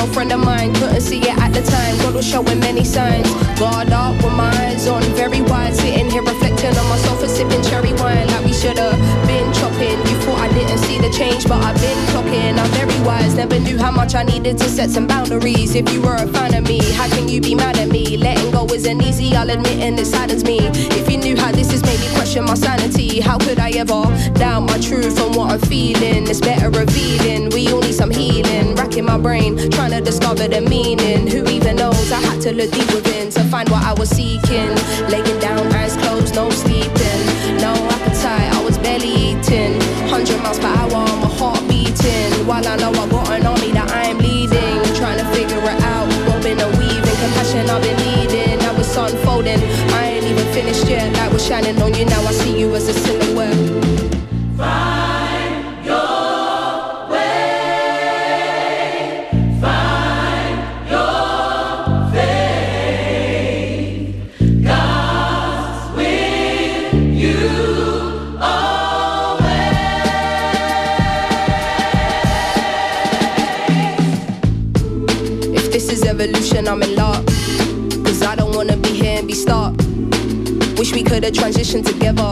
[0.08, 0.74] Friend of mine.
[0.74, 3.28] Couldn't see it at the time, God was showing many signs.
[3.58, 7.62] Guard up with my eyes on, very wide, sitting here reflecting on my sofa, sipping
[7.62, 10.07] cherry wine like we should have been chopping.
[10.48, 12.58] I didn't see the change, but I've been clocking.
[12.58, 15.74] I'm very wise, never knew how much I needed to set some boundaries.
[15.74, 18.16] If you were a fan of me, how can you be mad at me?
[18.16, 20.58] Letting go isn't easy, I'll admit, and it saddens me.
[20.62, 24.04] If you knew how this has made me question my sanity, how could I ever
[24.38, 26.26] doubt my truth and what I'm feeling?
[26.26, 27.50] It's better revealing.
[27.50, 28.74] We all need some healing.
[28.74, 31.26] Racking my brain, trying to discover the meaning.
[31.26, 32.10] Who even knows?
[32.10, 34.74] I had to look deep within to find what I was seeking.
[35.10, 36.88] Laying down, eyes closed, no sleeping
[40.18, 42.32] hundred miles per hour, my heart beating.
[42.44, 46.10] While I know I got an army that I'm leading, trying to figure it out,
[46.26, 48.58] robbing and weaving, compassion I've been needing.
[48.58, 49.62] Now it's unfolding.
[49.94, 51.14] I ain't even finished yet.
[51.14, 52.04] Light was shining on you.
[52.04, 53.27] Now I see you as a symbol.
[76.58, 77.24] Evolution, I'm in luck.
[78.04, 79.76] Cause I don't wanna be here and be stuck.
[80.78, 82.30] Wish we could've transitioned together.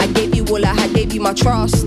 [0.00, 1.86] I gave you all I had, gave you my trust.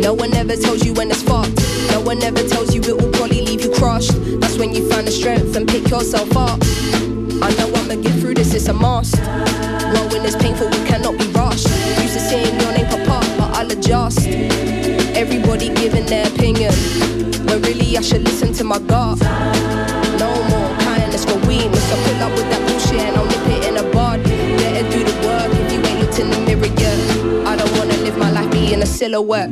[0.00, 1.58] No one ever tells you when it's fucked.
[1.90, 4.12] No one ever tells you it will probably leave you crushed.
[4.40, 6.58] That's when you find the strength and pick yourself up.
[7.42, 9.16] I know I'ma get through this, it's a must.
[9.92, 11.68] Growing is painful, we cannot be rushed.
[12.00, 14.26] Used to seeing your name pop up, but I'll adjust.
[15.16, 16.72] Everybody giving their opinion.
[17.46, 19.69] But really, I should listen to my gut.
[21.92, 24.22] I pull up with that bullshit and I'll nip it in a bud.
[24.24, 26.98] Better do the work if you ain't looked in the mirror yet.
[27.46, 29.50] I don't wanna live my life being a silhouette.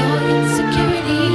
[0.00, 1.26] Your insecurity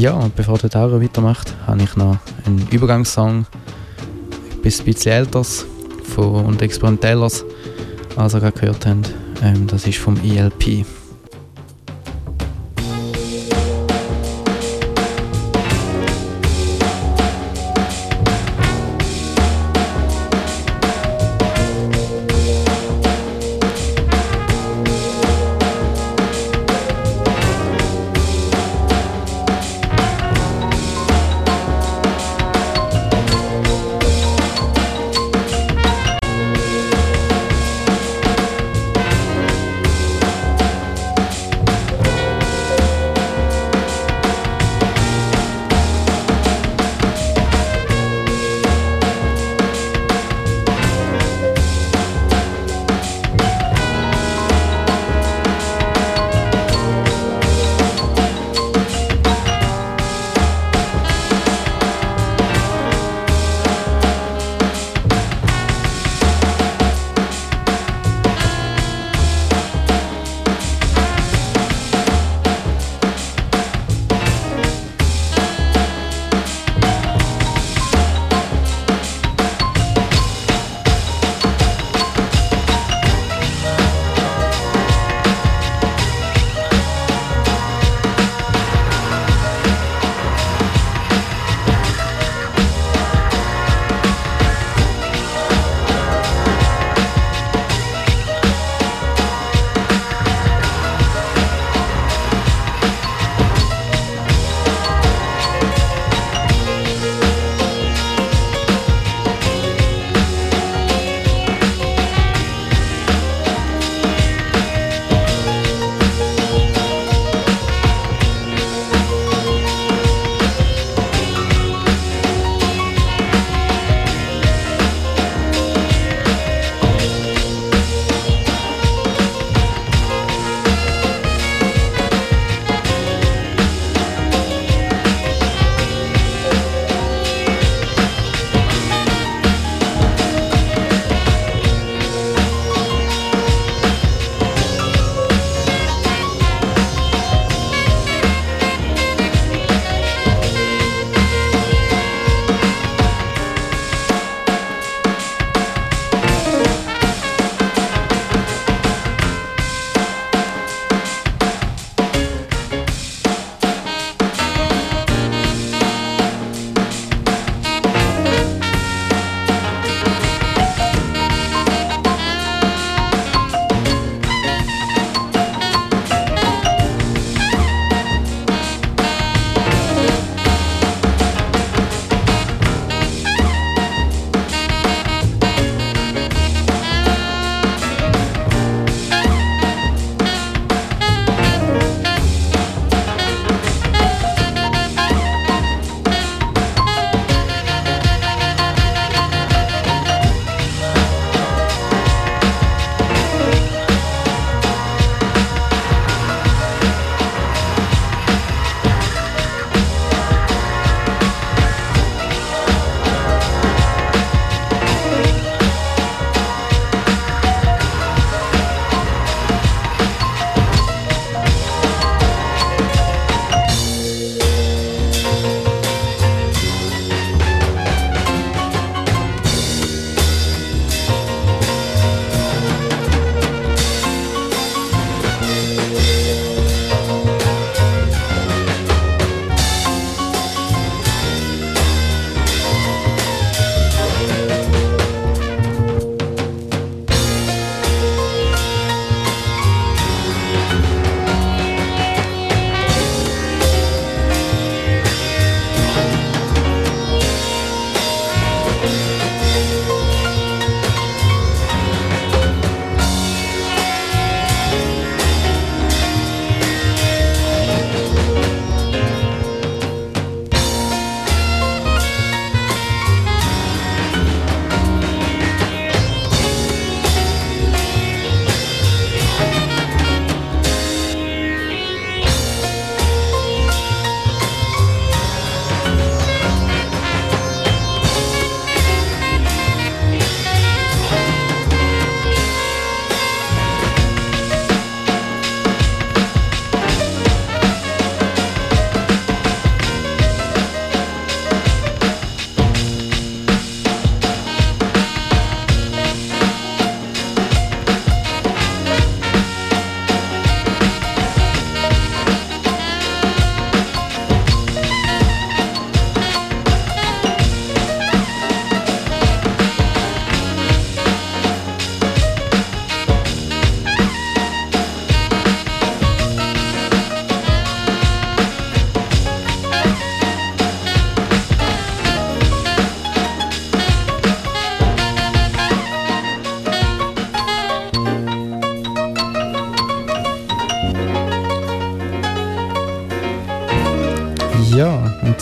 [0.00, 3.44] Ja, und bevor der Tauro weitermacht, habe ich noch einen Übergangssong,
[4.58, 5.66] etwas bisschen älteres
[6.16, 7.44] und experimentelles,
[8.16, 9.12] als ihr gerade gehört habt.
[9.42, 10.86] Ähm, das ist vom ELP.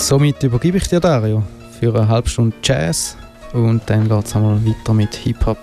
[0.09, 1.43] Somit übergebe ich dir, Dario,
[1.79, 3.15] für eine halbe Stunde Jazz
[3.53, 5.59] und dann geht es einmal weiter mit Hip-Hop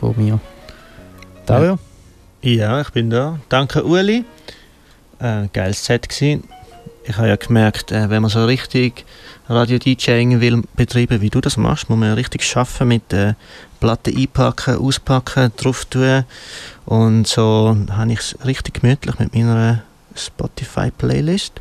[0.00, 0.40] von mir.
[1.46, 1.78] Dario?
[2.42, 3.38] Ja, ich bin da.
[3.48, 4.24] Danke, Uli.
[5.20, 6.42] Äh, geiles Set gewesen.
[7.04, 9.04] Ich habe ja gemerkt, äh, wenn man so richtig
[9.48, 13.34] Radio-DJing will betreiben, wie du das machst, muss man richtig schaffen mit äh,
[13.78, 16.24] Platten einpacken, auspacken, drauf tun.
[16.84, 19.84] Und so habe ich es richtig gemütlich mit meiner
[20.16, 21.60] Spotify-Playlist.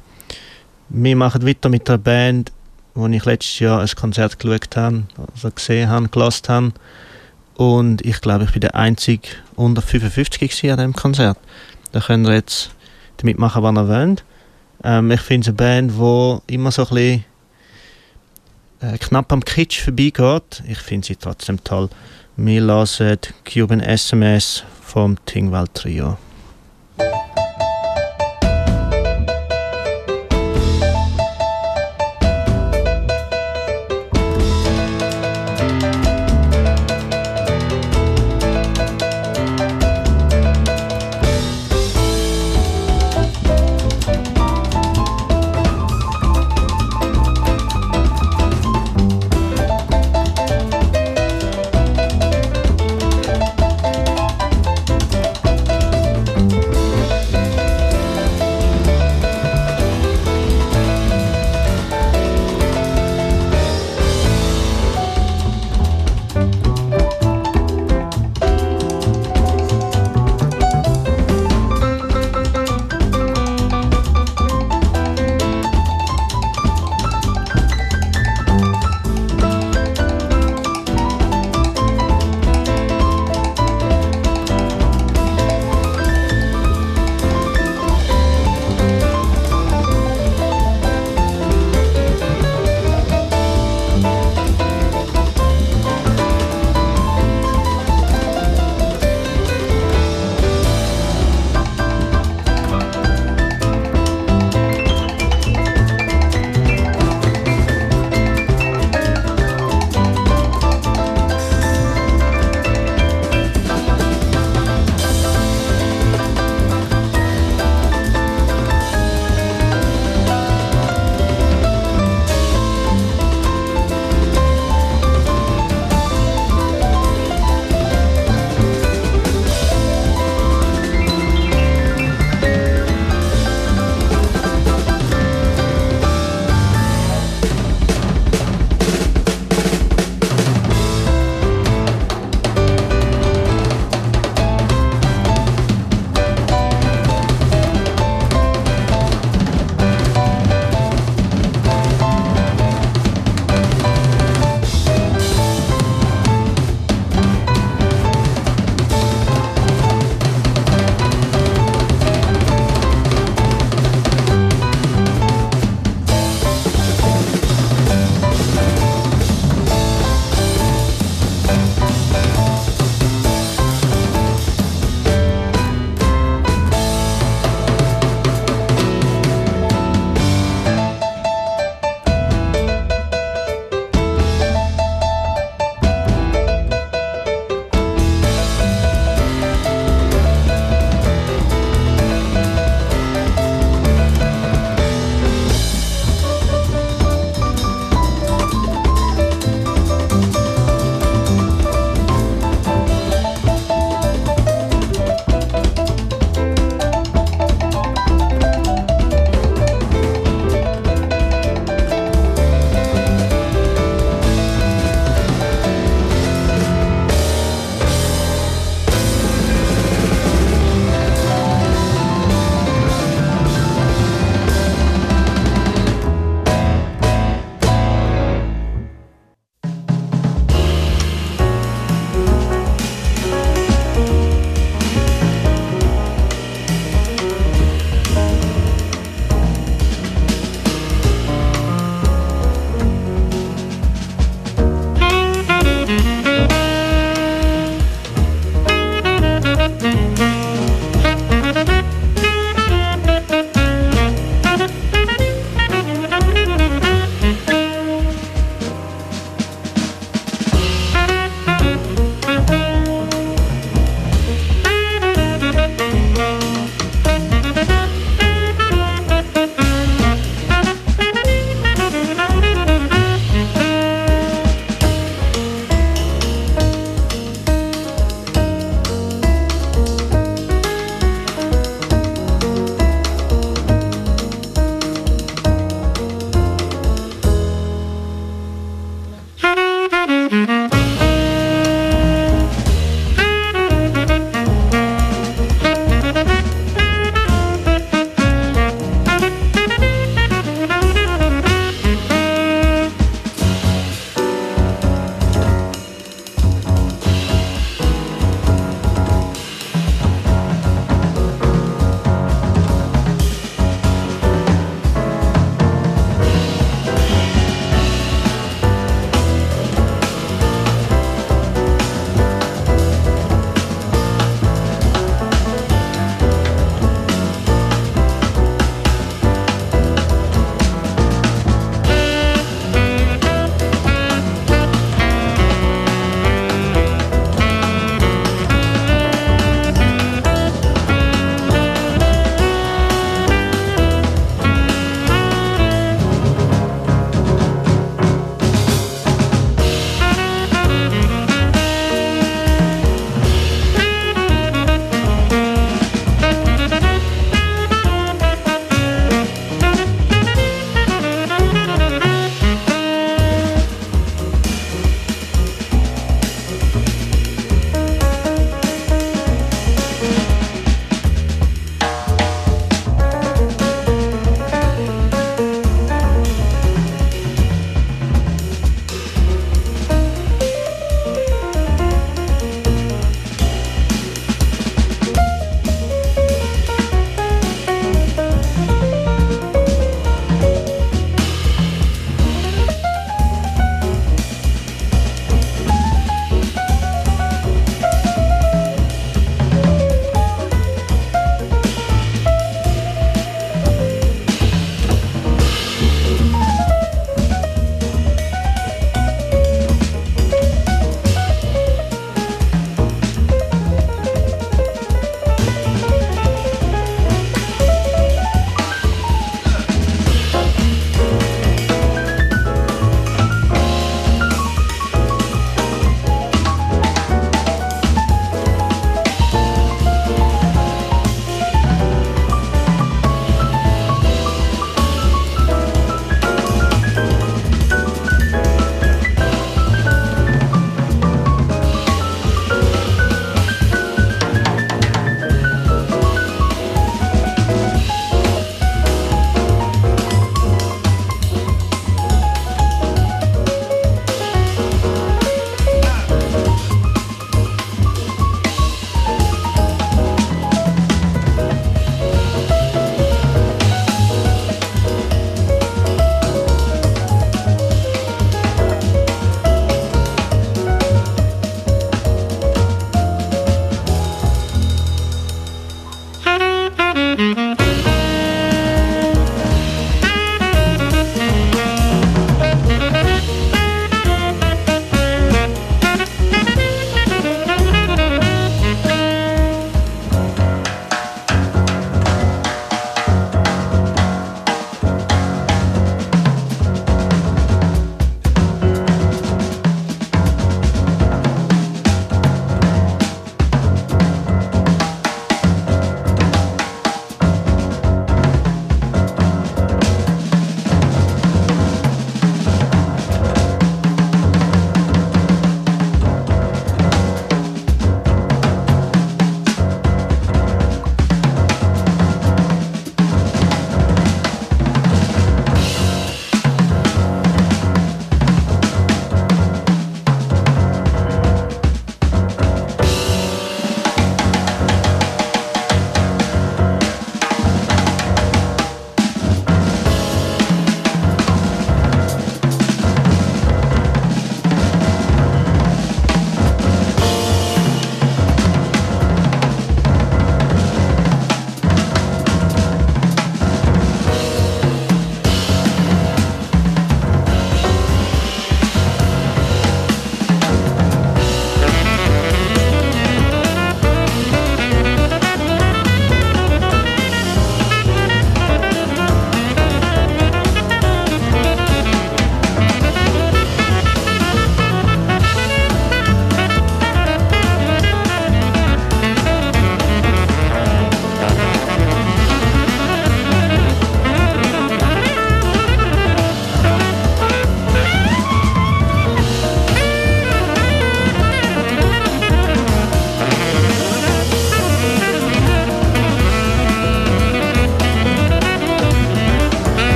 [0.96, 2.52] Wir machen weiter mit einer Band,
[2.94, 6.72] wo ich letztes Jahr ein Konzert geschaut habe, also gesehen habe, gelassen habe.
[7.56, 11.40] Und ich glaube, ich bin der einzige unter 55 gewesen an diesem Konzert.
[11.94, 12.70] Da könnt ihr jetzt
[13.18, 14.24] damit machen, was ihr wollt.
[14.84, 17.26] Ähm, ich finde es eine Band, die immer so ein bisschen
[18.82, 20.62] äh, knapp am Kitsch vorbeigeht.
[20.68, 21.90] Ich finde sie trotzdem toll.
[22.38, 23.18] Wir hören
[23.52, 26.18] Cuban SMS vom Tingwald Trio.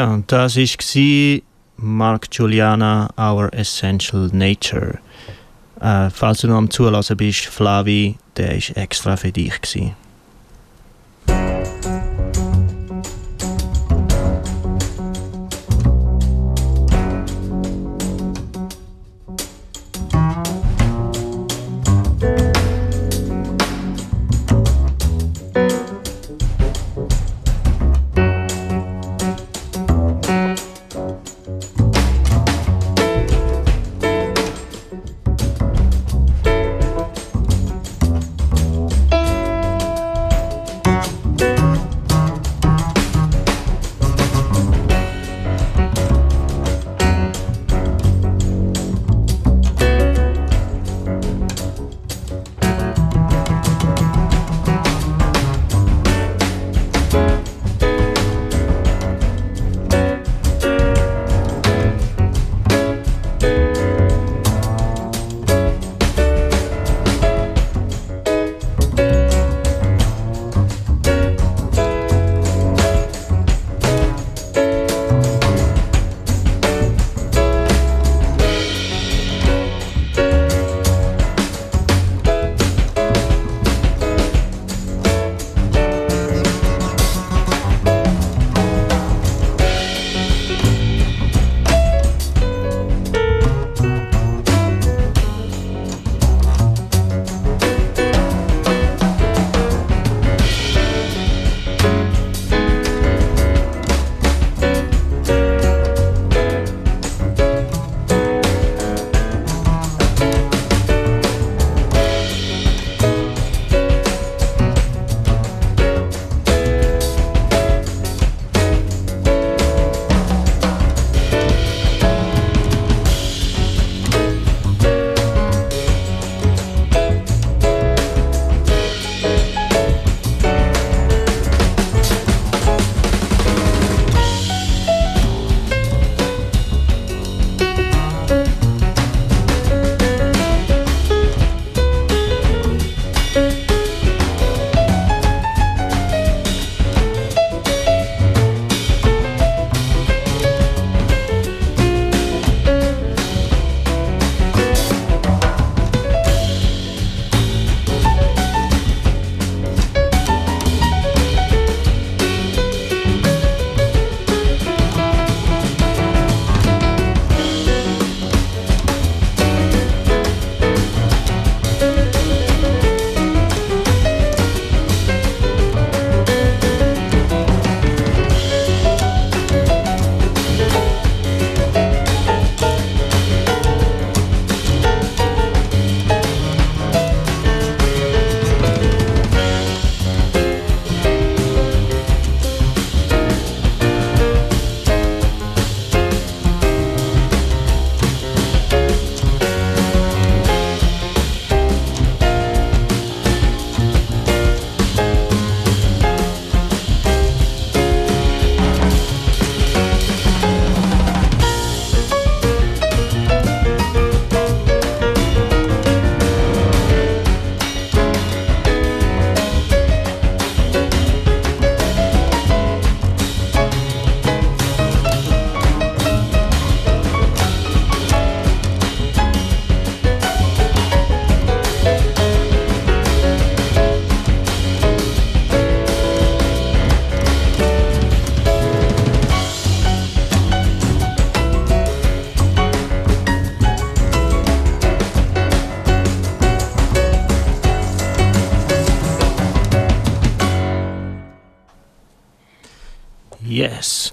[0.00, 1.40] Ja, und das war
[1.76, 4.98] Mark Juliana, Our Essential Nature.
[5.78, 9.60] Äh, falls du noch am Zulassen bist, Flavi, der ist extra für dich.
[9.60, 9.94] Gewesen.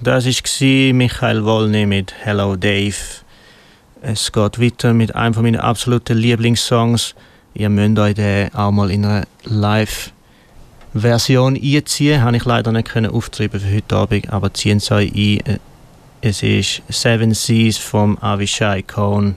[0.08, 2.96] Das war Michael Wolny mit Hello Dave.
[4.02, 7.14] Es geht weiter mit einem von meinen absoluten Lieblingssongs.
[7.54, 10.02] Ihr müsst euch den auch mal in einer Live-Version
[11.62, 12.22] einziehen.
[12.22, 15.60] Habe ich leider nicht können auftreiben für heute Abend, aber ziehen es euch ein.
[16.22, 19.36] Es ist Seven Seas vom Avishai Cohn.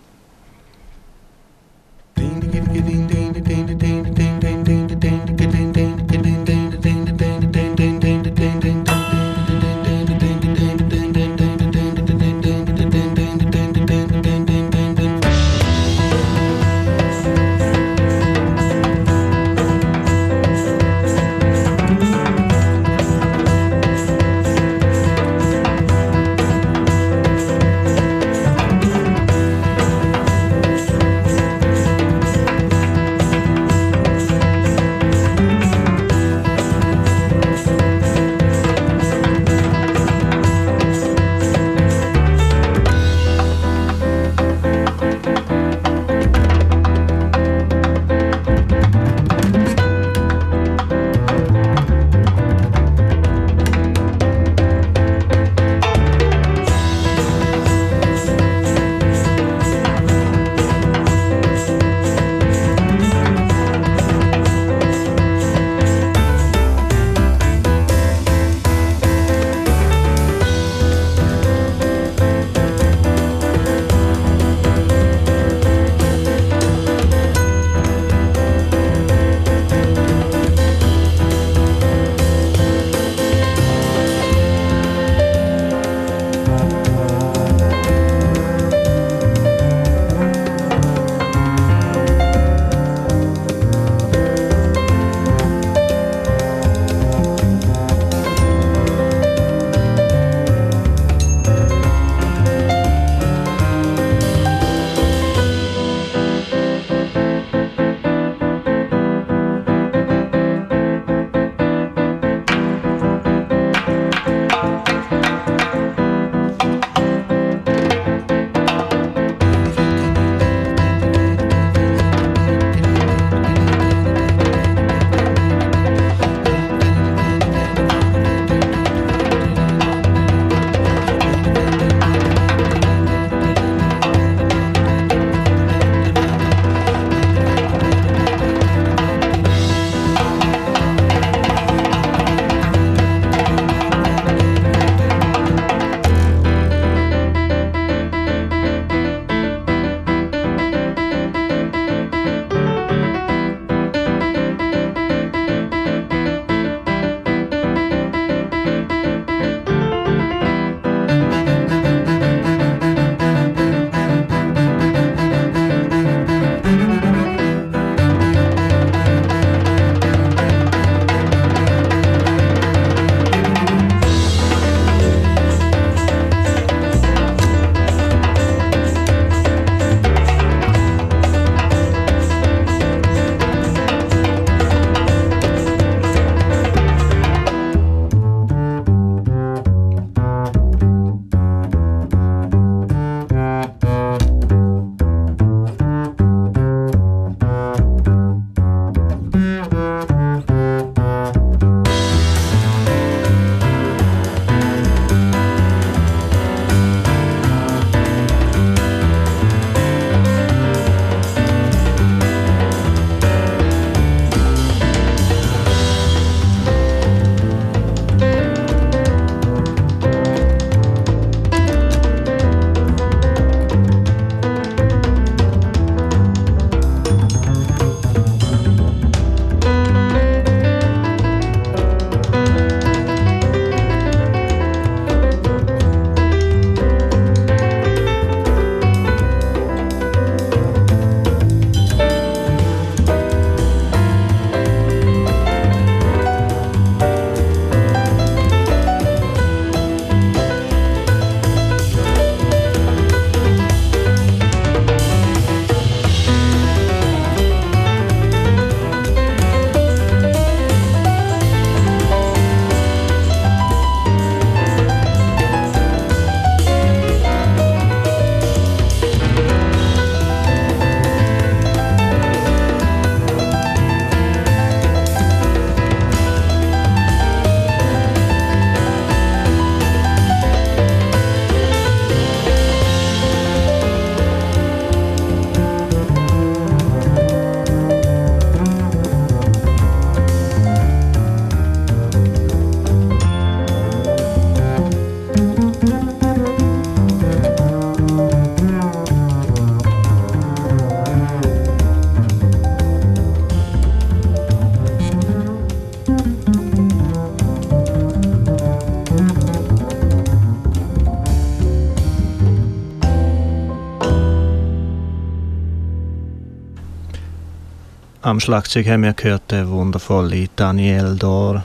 [318.31, 321.65] Am Schlagzeug haben wir gehört der wundervolle Daniel Dor.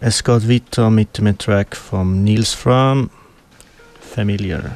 [0.00, 3.10] Es geht weiter mit dem Track von Nils Fram,
[4.00, 4.72] Familiar.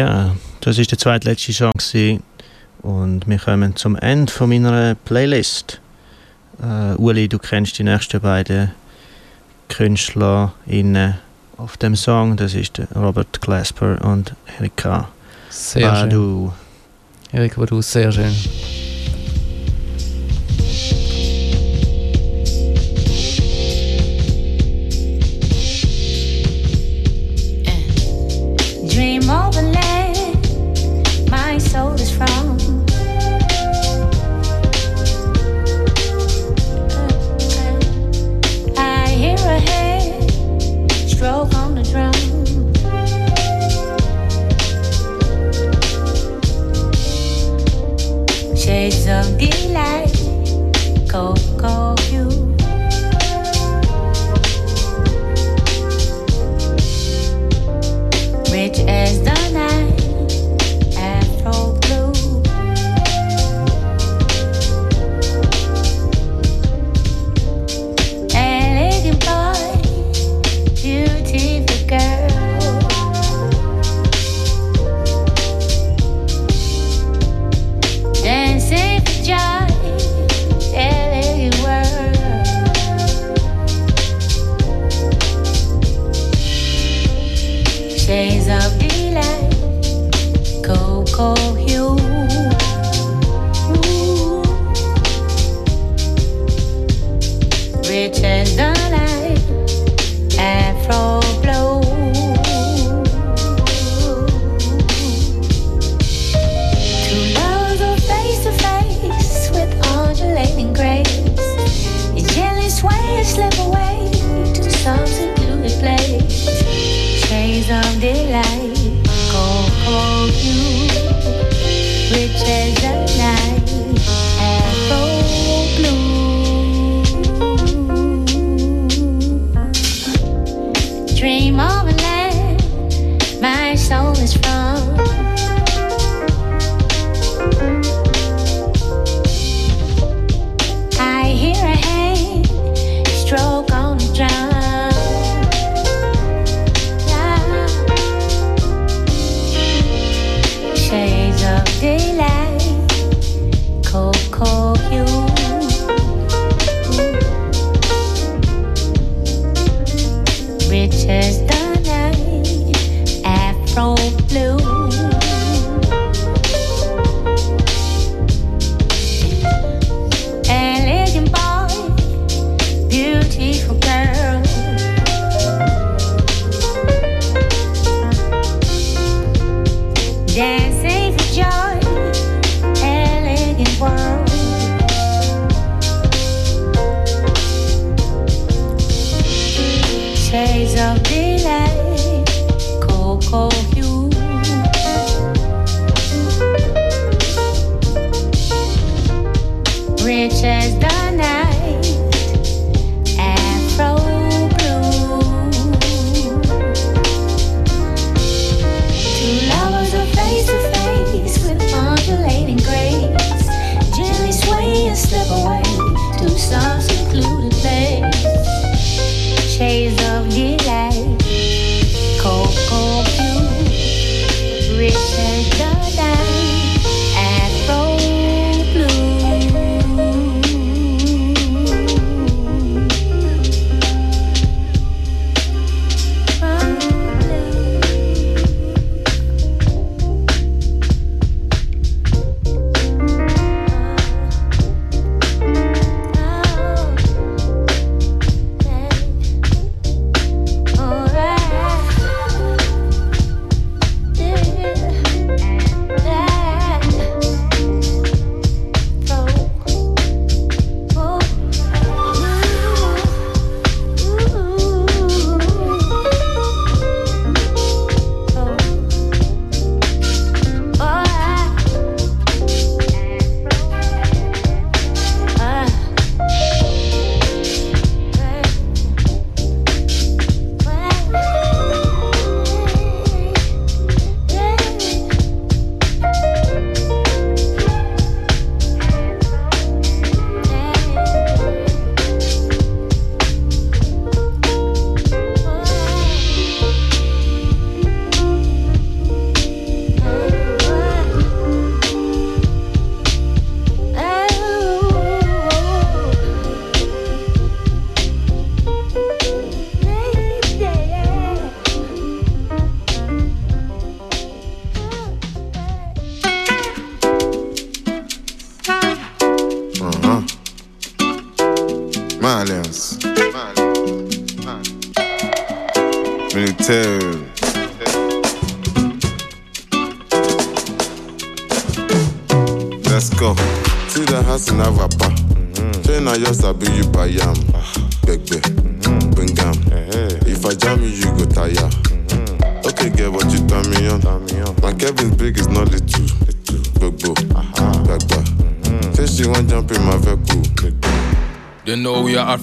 [0.00, 2.22] Ja, das ist der zweitletzte Song gewesen.
[2.80, 5.78] und wir kommen zum Ende von meiner Playlist.
[6.62, 8.70] Äh, Uli, du kennst die nächsten beiden
[9.68, 11.18] KünstlerInnen
[11.58, 12.34] auf dem Song.
[12.38, 15.10] Das ist Robert Glasper und Erika
[15.50, 16.08] Sehr schön.
[16.08, 16.52] Badu.
[17.32, 18.34] Erik Badu, sehr schön.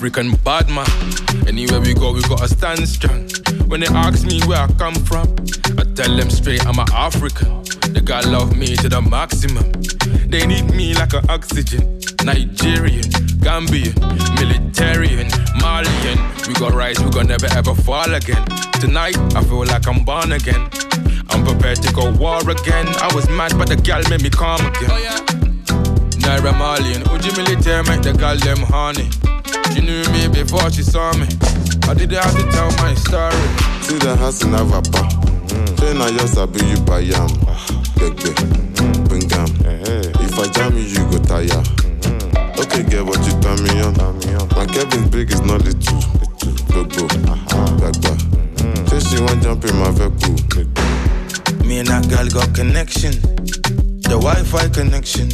[0.07, 0.87] African bad man.
[1.49, 3.27] Anywhere we go, we gotta stand strong.
[3.67, 5.27] When they ask me where I come from,
[5.77, 7.61] I tell them straight I'm an African.
[7.91, 9.69] They got love me to the maximum.
[10.31, 11.99] They need me like an oxygen.
[12.23, 13.03] Nigerian,
[13.43, 13.91] Gambian,
[14.39, 15.27] Militarian,
[15.59, 16.19] Malian.
[16.47, 18.45] We got rise, we gon' never ever fall again.
[18.79, 20.69] Tonight, I feel like I'm born again.
[21.31, 22.87] I'm prepared to go war again.
[23.03, 24.89] I was mad, but the gal made me calm again.
[24.89, 25.19] Oh, yeah.
[26.23, 29.09] Naira Malian, Uji military make the gal them honey.
[29.73, 31.27] She knew me before she saw me.
[31.87, 33.47] I didn't have to tell my story.
[33.81, 35.03] See the house in Avapa.
[35.47, 35.77] Mm.
[35.77, 37.29] Then I just be you by yam.
[37.97, 38.33] Gegbe,
[39.07, 39.49] bingam.
[40.21, 41.47] If I jam you, you go tire.
[41.47, 42.59] Mm-hmm.
[42.59, 43.95] Okay, get what you tell me on.
[44.55, 46.01] My Kevin big is not little.
[46.73, 47.77] Gogo, uh-huh.
[47.79, 48.13] gagba.
[48.57, 48.85] Mm-hmm.
[48.87, 50.35] Say she want jump in my vehicle.
[51.65, 53.11] Me and that girl got connection.
[54.03, 55.29] The Wi-Fi connection.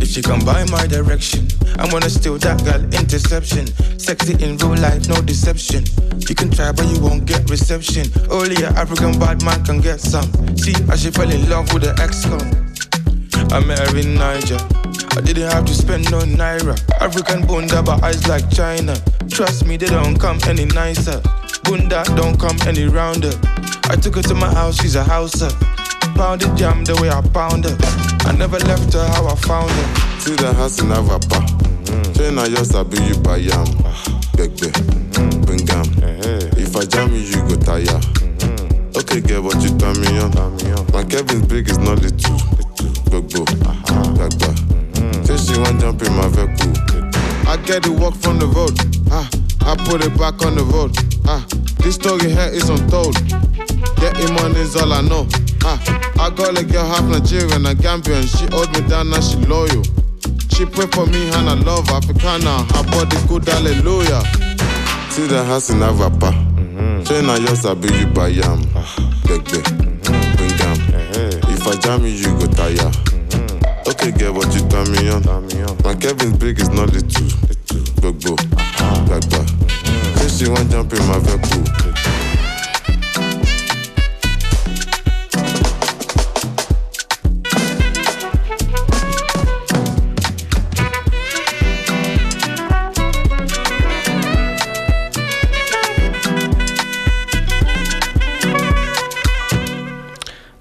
[0.00, 1.47] If she can buy my direction.
[1.78, 3.66] I'm gonna steal that girl interception.
[3.98, 5.84] Sexy in real life, no deception.
[6.28, 8.10] You can try, but you won't get reception.
[8.30, 10.26] Only an African bad man can get some.
[10.56, 12.42] See, I she fell in love with the ex-con.
[13.52, 14.58] I met her in Niger.
[15.16, 16.76] I didn't have to spend no naira.
[17.00, 18.94] African bunda, but eyes like China.
[19.30, 21.22] Trust me, they don't come any nicer.
[21.64, 23.32] Bunda don't come any rounder.
[23.88, 25.50] I took her to my house, she's a houser.
[26.14, 27.76] Pounded jam the way I pound her.
[28.28, 30.20] I never left her how I found her.
[30.20, 31.47] See the house in Avapa.
[32.18, 33.64] Say I just sabi you buy yam.
[34.34, 34.74] Gbegbe,
[35.46, 35.86] bring am.
[36.58, 37.94] If I jam you, you go tire.
[38.98, 40.34] Okay, girl, but you turn me on.
[40.92, 42.36] My Kevin's big is not little.
[43.06, 43.44] Gbogbo,
[44.18, 44.50] gbagba.
[45.26, 46.74] Say she want jump in my vehicle.
[47.46, 48.74] I get the work from the road.
[49.12, 49.30] Ah,
[49.62, 50.96] I put it back on the road.
[51.26, 51.46] Ah,
[51.84, 53.14] this story here is untold.
[54.02, 55.28] Getting money is all I know.
[55.62, 55.78] Ah,
[56.18, 58.26] I got a girl half Nigerian and Gambian.
[58.26, 59.84] She hold me down, now she loyal.
[60.58, 61.88] She pray for me and I love.
[61.88, 64.22] Africana, her body good, hallelujah.
[65.08, 66.32] See the house in Avapa.
[66.34, 67.04] Mm-hmm.
[67.04, 68.66] Say na just sabi you buy yam.
[68.74, 68.82] Ah.
[69.22, 70.34] Gbegbe, mm-hmm.
[70.34, 70.78] bring am.
[70.98, 71.54] Eh, eh.
[71.54, 72.74] If I jam you, you go tire.
[72.74, 73.88] Mm-hmm.
[73.88, 75.22] Okay, girl, but you turn me on.
[75.84, 77.28] My Kevin's big is not the little.
[78.02, 79.04] Gbogbo, ah.
[79.06, 80.18] gbagba.
[80.18, 81.67] Say she want jump in my vehicle.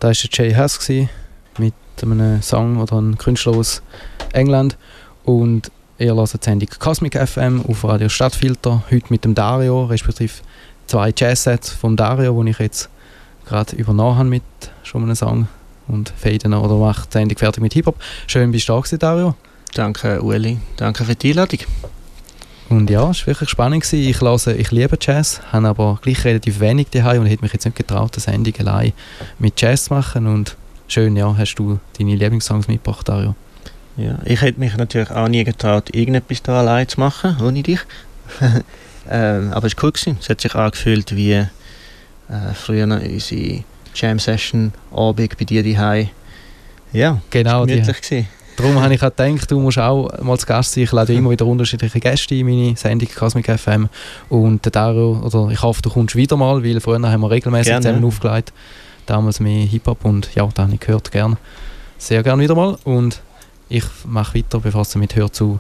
[0.08, 0.90] Da war Jay Hess
[1.58, 3.82] mit einem Song oder einem Künstler aus
[4.32, 4.78] England.
[5.26, 8.84] Und ihr hört die Sendung Cosmic FM auf Radio Stadtfilter.
[8.90, 10.32] Heute mit dem Dario, respektive
[10.86, 12.88] zwei Jazz-Sets vom Dario, die ich jetzt
[13.46, 14.44] gerade übernommen habe mit
[14.84, 15.50] schon einem Song.
[15.90, 17.98] Und faden oder macht die Sendung fertig mit Hip-Hop.
[18.28, 19.36] Schön, bist du da gewesen, Dario.
[19.74, 20.58] Danke, Ueli.
[20.78, 21.60] Danke für die Einladung.
[22.70, 23.84] Und ja, es war wirklich spannend.
[23.84, 24.10] Gewesen.
[24.10, 27.66] Ich, höre, ich liebe Jazz, habe aber gleich relativ wenig daheim und hätte mich jetzt
[27.66, 28.94] nicht getraut, eine Sendung allein
[29.40, 30.28] mit Jazz zu machen.
[30.28, 30.58] Und
[30.88, 33.36] schön, ja, hast du deine Lieblingssongs mitgebracht, Dario.
[33.96, 37.80] Ja, ich hätte mich natürlich auch nie getraut, irgendetwas da allein zu machen, ohne dich.
[39.10, 39.92] ähm, aber es war cool.
[39.94, 40.18] Gewesen.
[40.22, 41.48] Es hat sich angefühlt wie äh,
[42.54, 43.64] früher unsere
[43.96, 46.10] Jam-Session Abend bei dir daheim.
[46.94, 48.02] Ja, genau, die- gemütlich.
[48.02, 48.28] gewesen.
[48.58, 50.86] Darum habe ich auch gedacht, du musst auch mal zu Gast sein.
[50.86, 53.88] Ich lade immer wieder unterschiedliche Gäste in meine Sendung Cosmic FM.
[54.30, 57.68] Und der Dario, oder ich hoffe, du kommst wieder mal, weil vorher haben wir regelmäßig
[57.68, 57.84] Gerne.
[57.84, 58.52] zusammen aufgelegt.
[59.06, 61.38] Damals mehr Hip-Hop und ja, da habe ich gehört, gern.
[62.00, 62.80] Sehr gern wieder mal.
[62.84, 63.22] Und
[63.70, 65.60] ich mache weiter, bevor es mit Hör zu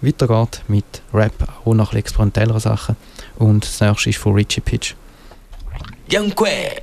[0.00, 1.34] weitergeht, mit Rap,
[1.66, 2.96] auch nach experimentelleren Sachen.
[3.36, 4.94] Und das nächste ist von Richie Pitch.
[6.10, 6.80] Young Quay.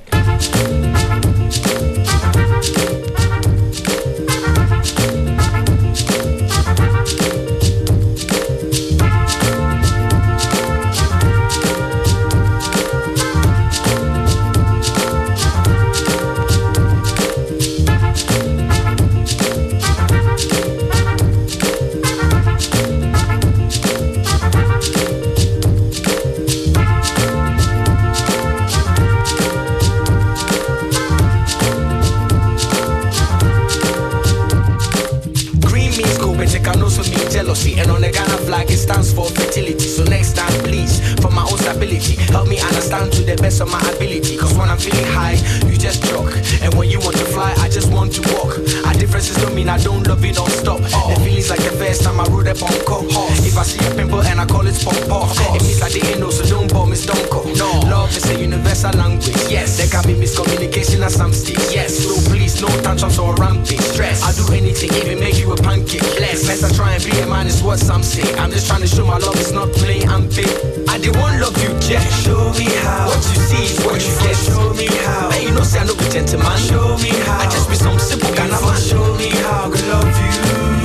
[37.76, 37.90] Jealousy.
[37.90, 39.88] And on the Ghana flag, it stands for fertility.
[39.88, 43.70] So next time, please, for my own stability, help me understand to the best of
[43.70, 44.36] my ability.
[44.36, 45.36] Cause when I'm feeling high,
[45.66, 46.32] you just joke.
[46.60, 48.58] And when you want to fly, I just want to walk.
[48.86, 50.80] Our differences don't mean I don't love you, don't stop.
[50.80, 53.08] The feelings like the first time I rode up on coke.
[53.44, 56.20] If I see a pimple and I call it pop off, it means I didn't
[56.20, 57.46] know, so don't bore me, don't call.
[57.56, 59.36] No, love is a universal language.
[59.48, 61.72] Yes, there can be miscommunication at some stage.
[61.72, 63.80] Yes, so please, no tantrums or rampage.
[63.80, 66.02] Stress, I'll do anything, even make you a pancake.
[66.16, 68.25] Bless, best I try and be a man is what some say.
[68.34, 70.50] I'm just trying to show my love is not playing and big.
[70.88, 72.02] I did one love you, Jack.
[72.22, 73.08] Show me how.
[73.08, 74.36] What you see is what you get.
[74.36, 75.30] Show me how.
[75.30, 76.56] Hey, you know, say I know be gentleman.
[76.58, 77.42] Show me how.
[77.42, 78.80] I just be some simple kind of man.
[78.80, 80.32] Show me how I love you.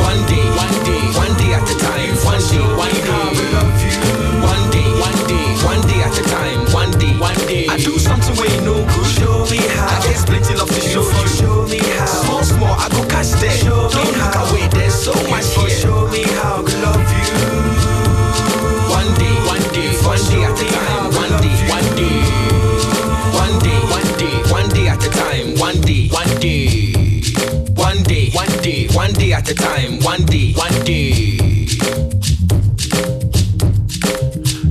[0.01, 2.13] One day, one day, one day at a time.
[2.26, 3.09] One day, one day.
[3.09, 3.93] I love you.
[4.45, 6.59] One day, one day, one day at a time.
[6.73, 7.65] One day, one day.
[7.68, 9.07] I do something where you know good.
[9.18, 9.89] Show me how.
[9.89, 11.30] I get plenty love to show you.
[29.41, 31.38] at a time, one day, one day.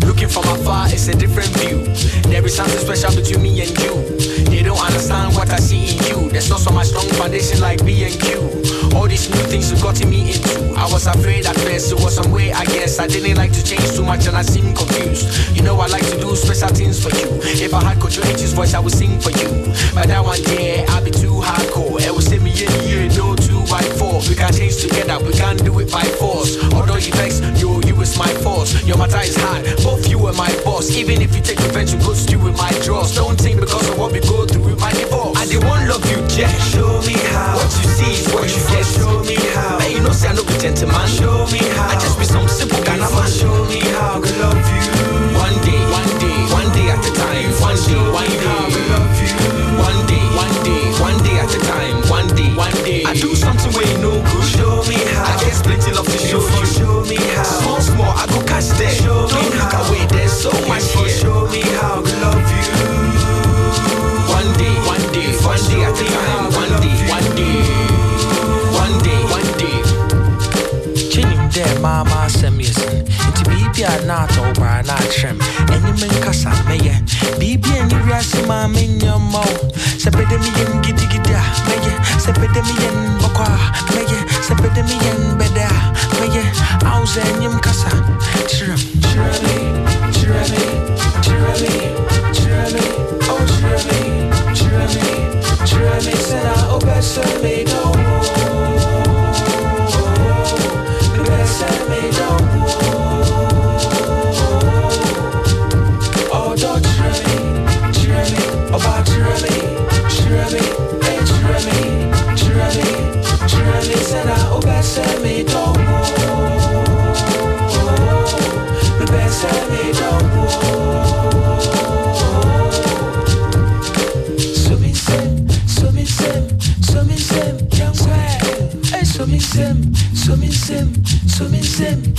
[0.06, 1.78] Looking from afar, it's a different view.
[2.30, 3.94] There is something special between me and you.
[4.44, 6.30] They don't understand what I see in you.
[6.30, 8.69] There's not so much strong foundation like B and Q.
[8.94, 10.74] All these new things you got in me is new.
[10.74, 12.98] I was afraid at first, it was some way, I guess.
[12.98, 15.56] I didn't like to change too much and I seemed confused.
[15.56, 17.28] You know, I like to do special things for you.
[17.42, 19.48] If I had Kojo H's voice, I would sing for you.
[19.94, 20.40] But now I'm
[20.90, 22.00] I'll be too hardcore.
[22.00, 24.20] It will send me in here, no two by four.
[24.28, 26.56] We can change together, we can do it by force.
[26.74, 28.82] Although you vex, yo, you is my force.
[28.84, 30.90] Your matter is hard, both you and my boss.
[30.96, 33.14] Even if you take revenge, you go still with my draws.
[33.14, 33.59] Don't think
[73.80, 75.38] nti biribi a na wo baa na akyerɛ m
[76.00, 76.94] me nkasa mɛyɛ
[77.38, 79.56] biribi a ne wiase maa menyɛ mma wo
[80.02, 81.92] sɛ pɛdɛ meyɛn gidigidi a mɛyɛ
[82.22, 83.56] sɛ pɛdɛ meyɛn bɔkɔ a
[83.94, 85.72] mɛyɛ sɛ pɛdɛ meyɛn bɛdɛ a
[86.20, 86.42] mɛyɛ
[86.90, 87.90] awo sɛ ɛnyem kasa.
[88.50, 90.64] Kyerɛ m kyerɛ me
[91.24, 91.72] kyerɛ me
[92.36, 92.84] kyerɛ me
[93.32, 93.42] oh
[93.86, 93.96] me
[94.56, 95.04] kyerɛ me
[95.64, 95.94] kyerɛ
[97.42, 98.09] me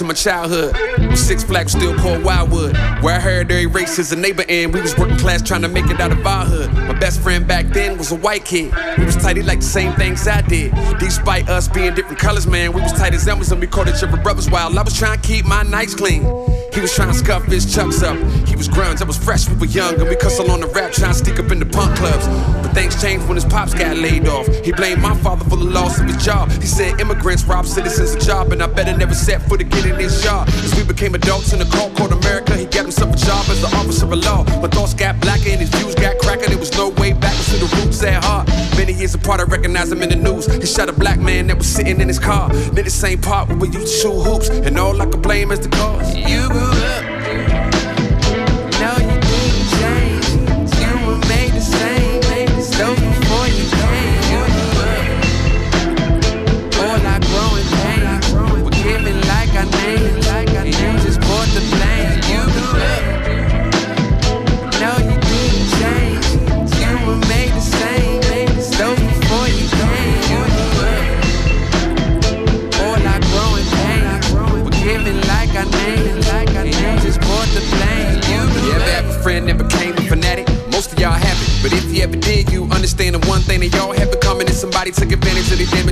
[0.00, 0.74] to my childhood.
[1.14, 2.74] Six Flags still called Wildwood.
[3.02, 5.68] Where I heard every race is a neighbor and we was working class trying to
[5.68, 6.72] make it out of our hood.
[6.72, 8.74] My best friend back then was a white kid.
[8.96, 10.72] We was tight, he liked the same things I did.
[10.98, 14.02] Despite us being different colors, man, we was tight as Elmas and we called each
[14.02, 16.24] other brothers while I was trying to keep my nights clean.
[16.72, 18.16] He was trying to scuff his chucks up.
[18.46, 20.92] He was grunge, I was fresh, we were young, and we cussle on the rap,
[20.92, 22.26] trying to sneak up in the punk clubs.
[22.62, 24.46] But things changed when his pops got laid off.
[24.64, 26.50] He blamed my father for the loss of his job.
[26.52, 29.98] He said immigrants rob citizens of job, and I better never set foot again in
[29.98, 30.48] his job.
[30.48, 33.64] As we became adults in a cold court America, he got himself a job as
[33.64, 34.44] an officer of law.
[34.60, 36.46] My thoughts got blacker and his views got cracker.
[36.46, 38.48] There was no way back to the roots at heart.
[38.76, 40.46] Many years apart, I recognized him in the news.
[40.46, 42.48] He shot a black man that was sitting in his car.
[42.74, 45.50] Then the same part where we used to shoot hoops, and all I could blame
[45.50, 45.99] is the cause.
[46.30, 46.69] You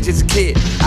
[0.09, 0.78] as a kid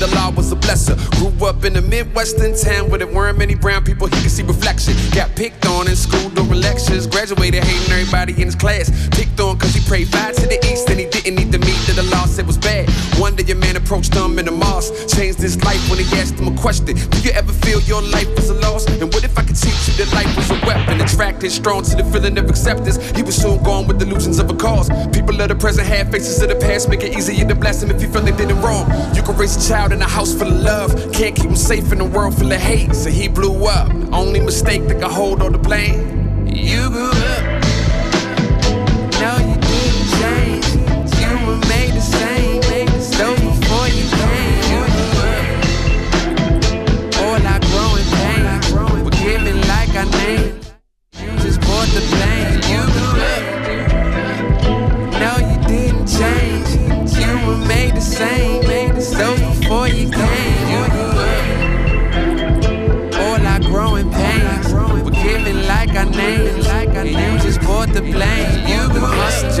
[0.00, 0.96] the law was a blesser.
[1.20, 4.42] Grew up in a Midwestern town where there weren't many brown people he could see
[4.42, 4.94] reflection.
[5.12, 7.06] Got picked on in school during lectures.
[7.06, 8.90] Graduated hating everybody in his class.
[9.10, 11.76] Picked on cause he prayed five to the east and he didn't need the meat
[11.86, 12.88] that the law said was bad.
[13.20, 14.92] One day a man approached him in the mosque.
[15.14, 16.96] Changed his life when he asked him a question.
[16.96, 18.86] Do you ever feel your life was a loss?
[18.88, 21.00] And what if I could teach you that life was a weapon?
[21.00, 22.96] Attracted strong to the feeling of acceptance.
[23.12, 24.88] He was soon gone with illusions of a cause.
[25.12, 26.88] People of the present have faces of the past.
[26.88, 28.88] Make it easier to bless them if you feel they did it wrong.
[29.14, 31.12] You can raise a child out in the house full of love.
[31.12, 32.94] Can't keep him safe in a world full of hate.
[32.94, 33.90] So he blew up.
[34.12, 36.46] Only mistake that could hold all the blame.
[36.46, 37.49] You grew up.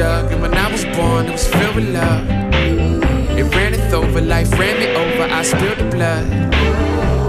[0.00, 2.24] jug, and when I was born, it was filled with love.
[3.40, 6.24] It ranneth over, life ran me over, I spilled the blood.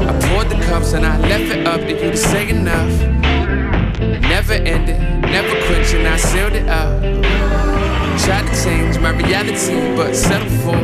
[0.09, 2.93] I poured the cups and I left it up to you to say enough.
[4.33, 4.99] Never ended,
[5.35, 6.93] never quenching, I sealed it up.
[8.23, 10.79] Tried to change my reality, but settled for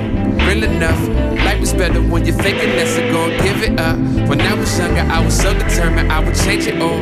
[0.45, 1.01] real enough.
[1.45, 3.97] Life was better when you're thinking that's it, gon' give it up.
[4.27, 6.99] When I was younger, I was so determined I would change it all.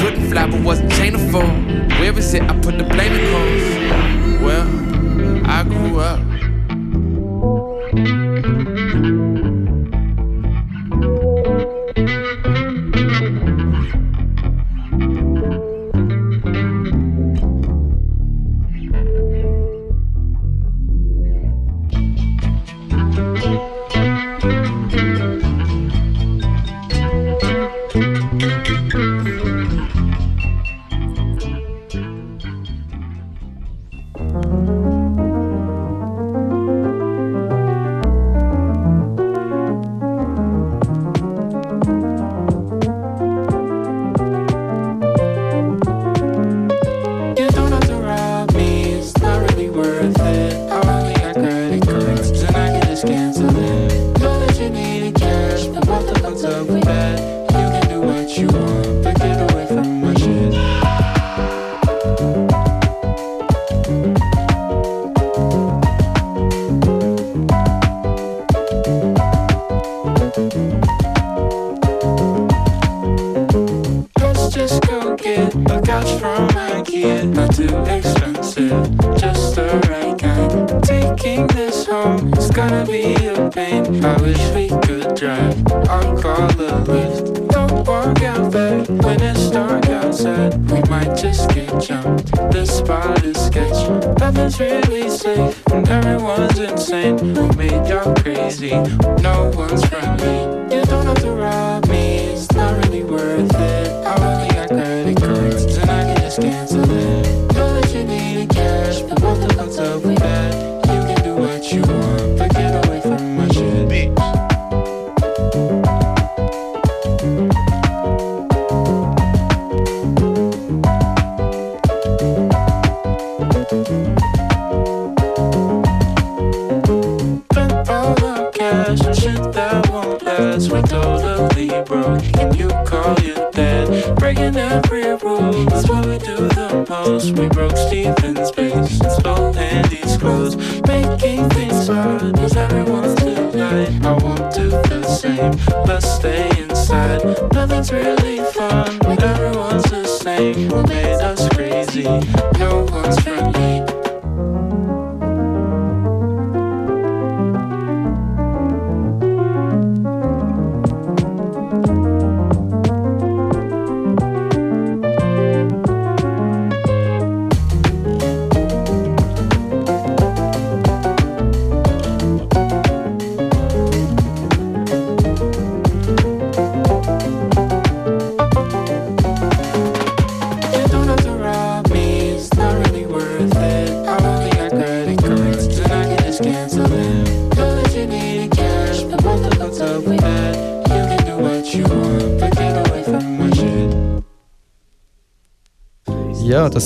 [0.00, 1.54] Couldn't fly, but wasn't chained to fall.
[1.98, 2.42] Where is it?
[2.42, 3.87] I put the blame in clothes
[4.48, 4.66] well,
[5.44, 6.18] I grew up.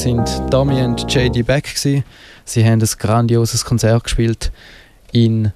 [0.03, 1.63] Das sind Tommy und JD Beck.
[1.63, 2.03] Gewesen.
[2.45, 4.51] Sie haben ein grandioses Konzert gespielt
[5.13, 5.53] in,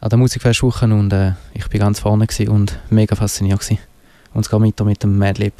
[0.00, 3.60] an der Musikfestwoche und äh, ich bin ganz vorne und mega fasziniert.
[3.60, 3.78] Gewesen.
[4.32, 5.54] Und es geht weiter mit dem Madlib.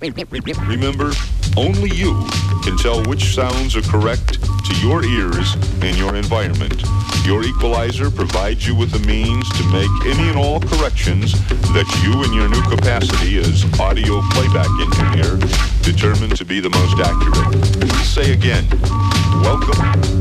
[0.00, 1.12] Remember,
[1.54, 2.16] only you
[2.64, 6.82] can tell which sounds are correct to your ears and your environment.
[7.28, 11.32] Your equalizer provides you with the means to make any and all corrections
[11.74, 15.36] that you in your new capacity as audio playback engineer
[15.82, 17.94] determine to be the most accurate.
[18.06, 18.66] Say again,
[19.42, 20.17] welcome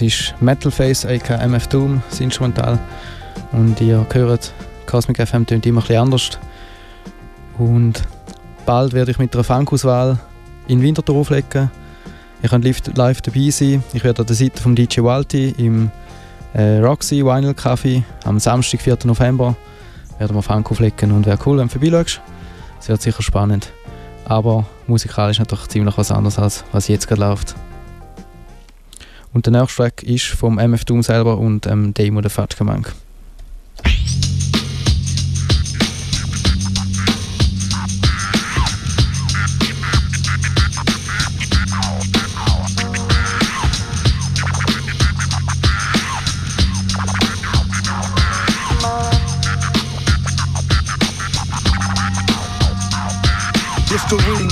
[0.00, 2.78] das ist Metalface, aka MF Doom, das Instrumental.
[3.52, 4.52] Und ihr hört,
[4.86, 6.30] Cosmic FM tönt immer bisschen anders.
[7.58, 8.02] Und
[8.64, 10.18] bald werde ich mit einer Funkauswahl
[10.68, 11.70] in Winterthur auflegen.
[12.42, 13.84] Ihr könnt live, live dabei sein.
[13.92, 15.90] Ich werde an der Seite von DJ Walti im
[16.54, 18.96] äh, Roxy Vinyl Café am Samstag, 4.
[19.04, 19.54] November,
[20.18, 21.12] werden wir Funk auflegen.
[21.12, 22.22] Und wäre cool, wenn du vorbeischaust.
[22.80, 23.70] Es wird sicher spannend.
[24.24, 27.54] Aber musikalisch natürlich ziemlich was anderes, als was jetzt gerade läuft.
[29.40, 32.62] Und der nächste Track ist vom MF Doom selber und ähm, Demo der Fatke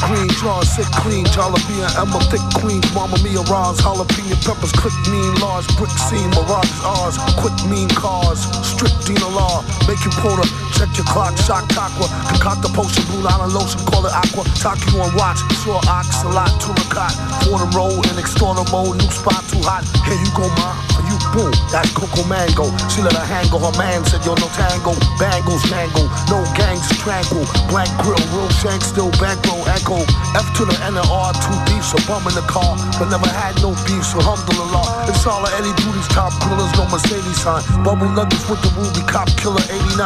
[0.04, 5.34] green, John sick clean, Jalapeno, Emma thick queen, Mama Mia Roz, jalapeno peppers, click mean,
[5.40, 10.44] large brick scene, Mirage ours, quick mean cars, strict Dina law, make you the,
[10.76, 14.78] check your clock, shock aqua, concoct the potion, blue line lotion, call it aqua, talk
[14.92, 17.14] you on watch, saw ox, a lot, turicot,
[17.48, 20.76] for the road, in external mode, new spot too hot, here you go, ma,
[21.08, 24.92] you, boom, that's Coco Mango, she let her hang her man said, yo, no tango,
[25.16, 26.67] bangles, mango, no gangs,
[27.08, 29.96] blank grill, real shank, still bankroll, echo,
[30.36, 33.28] F to the N and R, two beefs, a bum in the car, but never
[33.32, 38.12] had no beef, so alhamdulillah, it's all Eddie Booty's top grillers, no Mercedes sign, bubble
[38.12, 39.64] nuggets with the ruby cop killer
[39.96, 40.04] 89,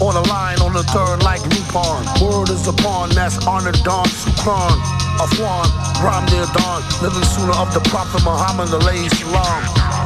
[0.00, 4.72] on the line, on the third like Lupon, word is upon, that's honor Don Sukran,
[5.20, 5.68] Afwan,
[6.00, 9.97] Ram near dawn, living sooner of the Prophet Muhammad, alayhi salam.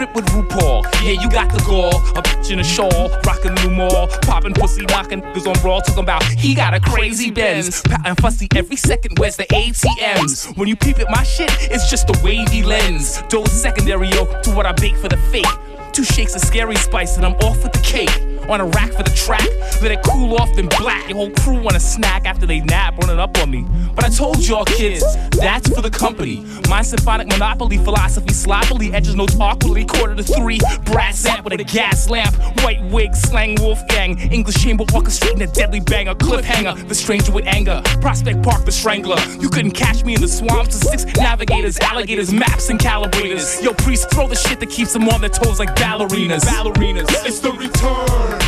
[0.00, 0.84] Strip with RuPaul.
[1.04, 4.08] Yeah, you got the gall, a bitch in a shawl, rocking new mall.
[4.22, 7.82] Popping pussy, knocking niggas on brawl, talking about he got a crazy Benz.
[7.82, 10.56] Patting fussy every second, where's the ATMs?
[10.56, 13.22] When you peep at my shit, it's just a wavy lens.
[13.28, 15.44] Dose secondary, yo, to what I bake for the fake.
[15.92, 18.10] Two shakes of scary spice and I'm off with the cake.
[18.48, 19.46] On a rack for the track,
[19.80, 21.08] let it cool off then black.
[21.08, 23.64] Your whole crew want a snack after they nap, running up on me.
[23.94, 25.04] But I told y'all kids,
[25.36, 26.44] that's for the company.
[26.68, 29.84] My symphonic monopoly philosophy sloppily edges notes awkwardly.
[29.84, 34.84] Quarter to three, brass amp with a gas lamp, white wig, slang Wolfgang, English chamber
[34.86, 39.20] orchestrating a deadly banger, cliffhanger, the stranger with anger, Prospect Park, the strangler.
[39.38, 43.62] You couldn't catch me in the swamps, the six navigators, alligators, maps, and calibrators.
[43.62, 46.44] Yo, priest, throw the shit that keeps them on their toes like ballerinas.
[46.44, 47.08] Ballerinas.
[47.26, 48.38] It's the return.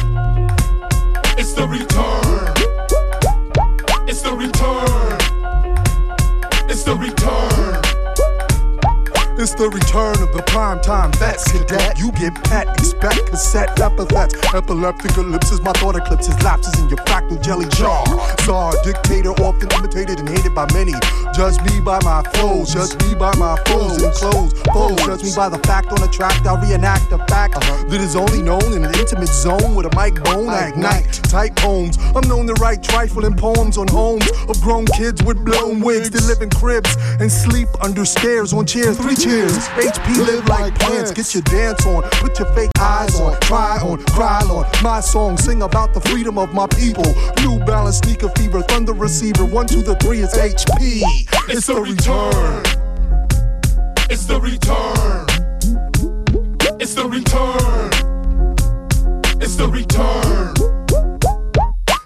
[1.38, 2.54] It's the return.
[4.06, 5.18] It's the return.
[6.68, 7.81] It's the return.
[9.38, 11.98] It's the return of the primetime vets, cadet.
[11.98, 14.34] You get pet, expect cassette epithets.
[14.52, 18.04] Epileptic ellipses, my thought eclipses, lapses in your fractal jelly jar.
[18.44, 20.92] Czar, dictator, often imitated and hated by many.
[21.34, 24.52] Judge me by my flows, judge me by my foes and clothes.
[24.72, 26.44] Foes, judge me by the fact on a track.
[26.44, 27.54] I'll reenact a fact
[27.88, 30.50] that is only known in an intimate zone with a mic bone.
[30.50, 31.96] I ignite tight poems.
[32.14, 36.22] I'm known to write trifling poems on homes of grown kids with blown wigs that
[36.28, 38.98] live in cribs and sleep under stairs on chairs.
[38.98, 39.68] Three years.
[39.68, 41.10] HP live like plants.
[41.10, 44.66] Get your dance on, put your fake eyes on, cry on, cry on.
[44.82, 47.04] My song, sing about the freedom of my people.
[47.40, 49.44] New Balance, sneaker fever, thunder receiver.
[49.44, 51.02] One, two, the three is HP.
[51.48, 52.62] It's the return.
[54.10, 55.26] It's the return.
[56.80, 57.90] It's the return.
[59.40, 60.54] It's the return.